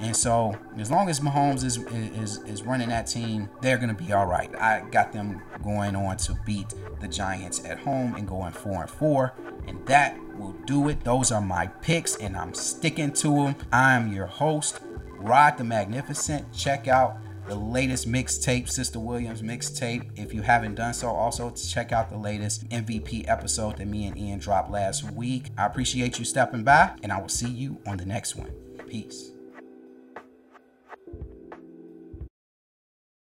And 0.00 0.16
so, 0.16 0.58
as 0.76 0.90
long 0.90 1.08
as 1.08 1.20
Mahomes 1.20 1.62
is 1.62 1.76
is 1.78 2.38
is 2.42 2.64
running 2.64 2.88
that 2.88 3.06
team, 3.06 3.48
they're 3.62 3.78
gonna 3.78 3.94
be 3.94 4.12
all 4.12 4.26
right. 4.26 4.52
I 4.56 4.80
got 4.90 5.12
them 5.12 5.40
going 5.62 5.94
on 5.94 6.16
to 6.16 6.36
beat 6.44 6.74
the 7.00 7.06
Giants 7.06 7.64
at 7.64 7.78
home 7.78 8.16
and 8.16 8.26
going 8.26 8.50
four 8.52 8.82
and 8.82 8.90
four, 8.90 9.34
and 9.68 9.86
that 9.86 10.18
will 10.36 10.56
do 10.66 10.88
it. 10.88 11.04
Those 11.04 11.30
are 11.30 11.40
my 11.40 11.68
picks, 11.68 12.16
and 12.16 12.36
I'm 12.36 12.54
sticking 12.54 13.12
to 13.12 13.44
them. 13.44 13.54
I'm 13.72 14.12
your 14.12 14.26
host, 14.26 14.80
Rod 15.18 15.56
the 15.56 15.64
Magnificent. 15.64 16.52
Check 16.52 16.88
out 16.88 17.18
the 17.46 17.54
latest 17.54 18.08
mixtape, 18.08 18.68
Sister 18.68 18.98
Williams 18.98 19.42
mixtape. 19.42 20.10
If 20.16 20.32
you 20.32 20.42
haven't 20.42 20.76
done 20.76 20.94
so, 20.94 21.08
also 21.08 21.50
check 21.50 21.92
out 21.92 22.10
the 22.10 22.16
latest 22.16 22.68
MVP 22.70 23.28
episode 23.28 23.76
that 23.76 23.86
me 23.86 24.06
and 24.06 24.16
Ian 24.16 24.38
dropped 24.38 24.70
last 24.70 25.10
week. 25.12 25.50
I 25.58 25.66
appreciate 25.66 26.18
you 26.18 26.24
stepping 26.24 26.64
by, 26.64 26.92
and 27.02 27.12
I 27.12 27.20
will 27.20 27.28
see 27.28 27.50
you 27.50 27.78
on 27.86 27.98
the 27.98 28.06
next 28.06 28.36
one. 28.36 28.50
Peace. 28.88 29.33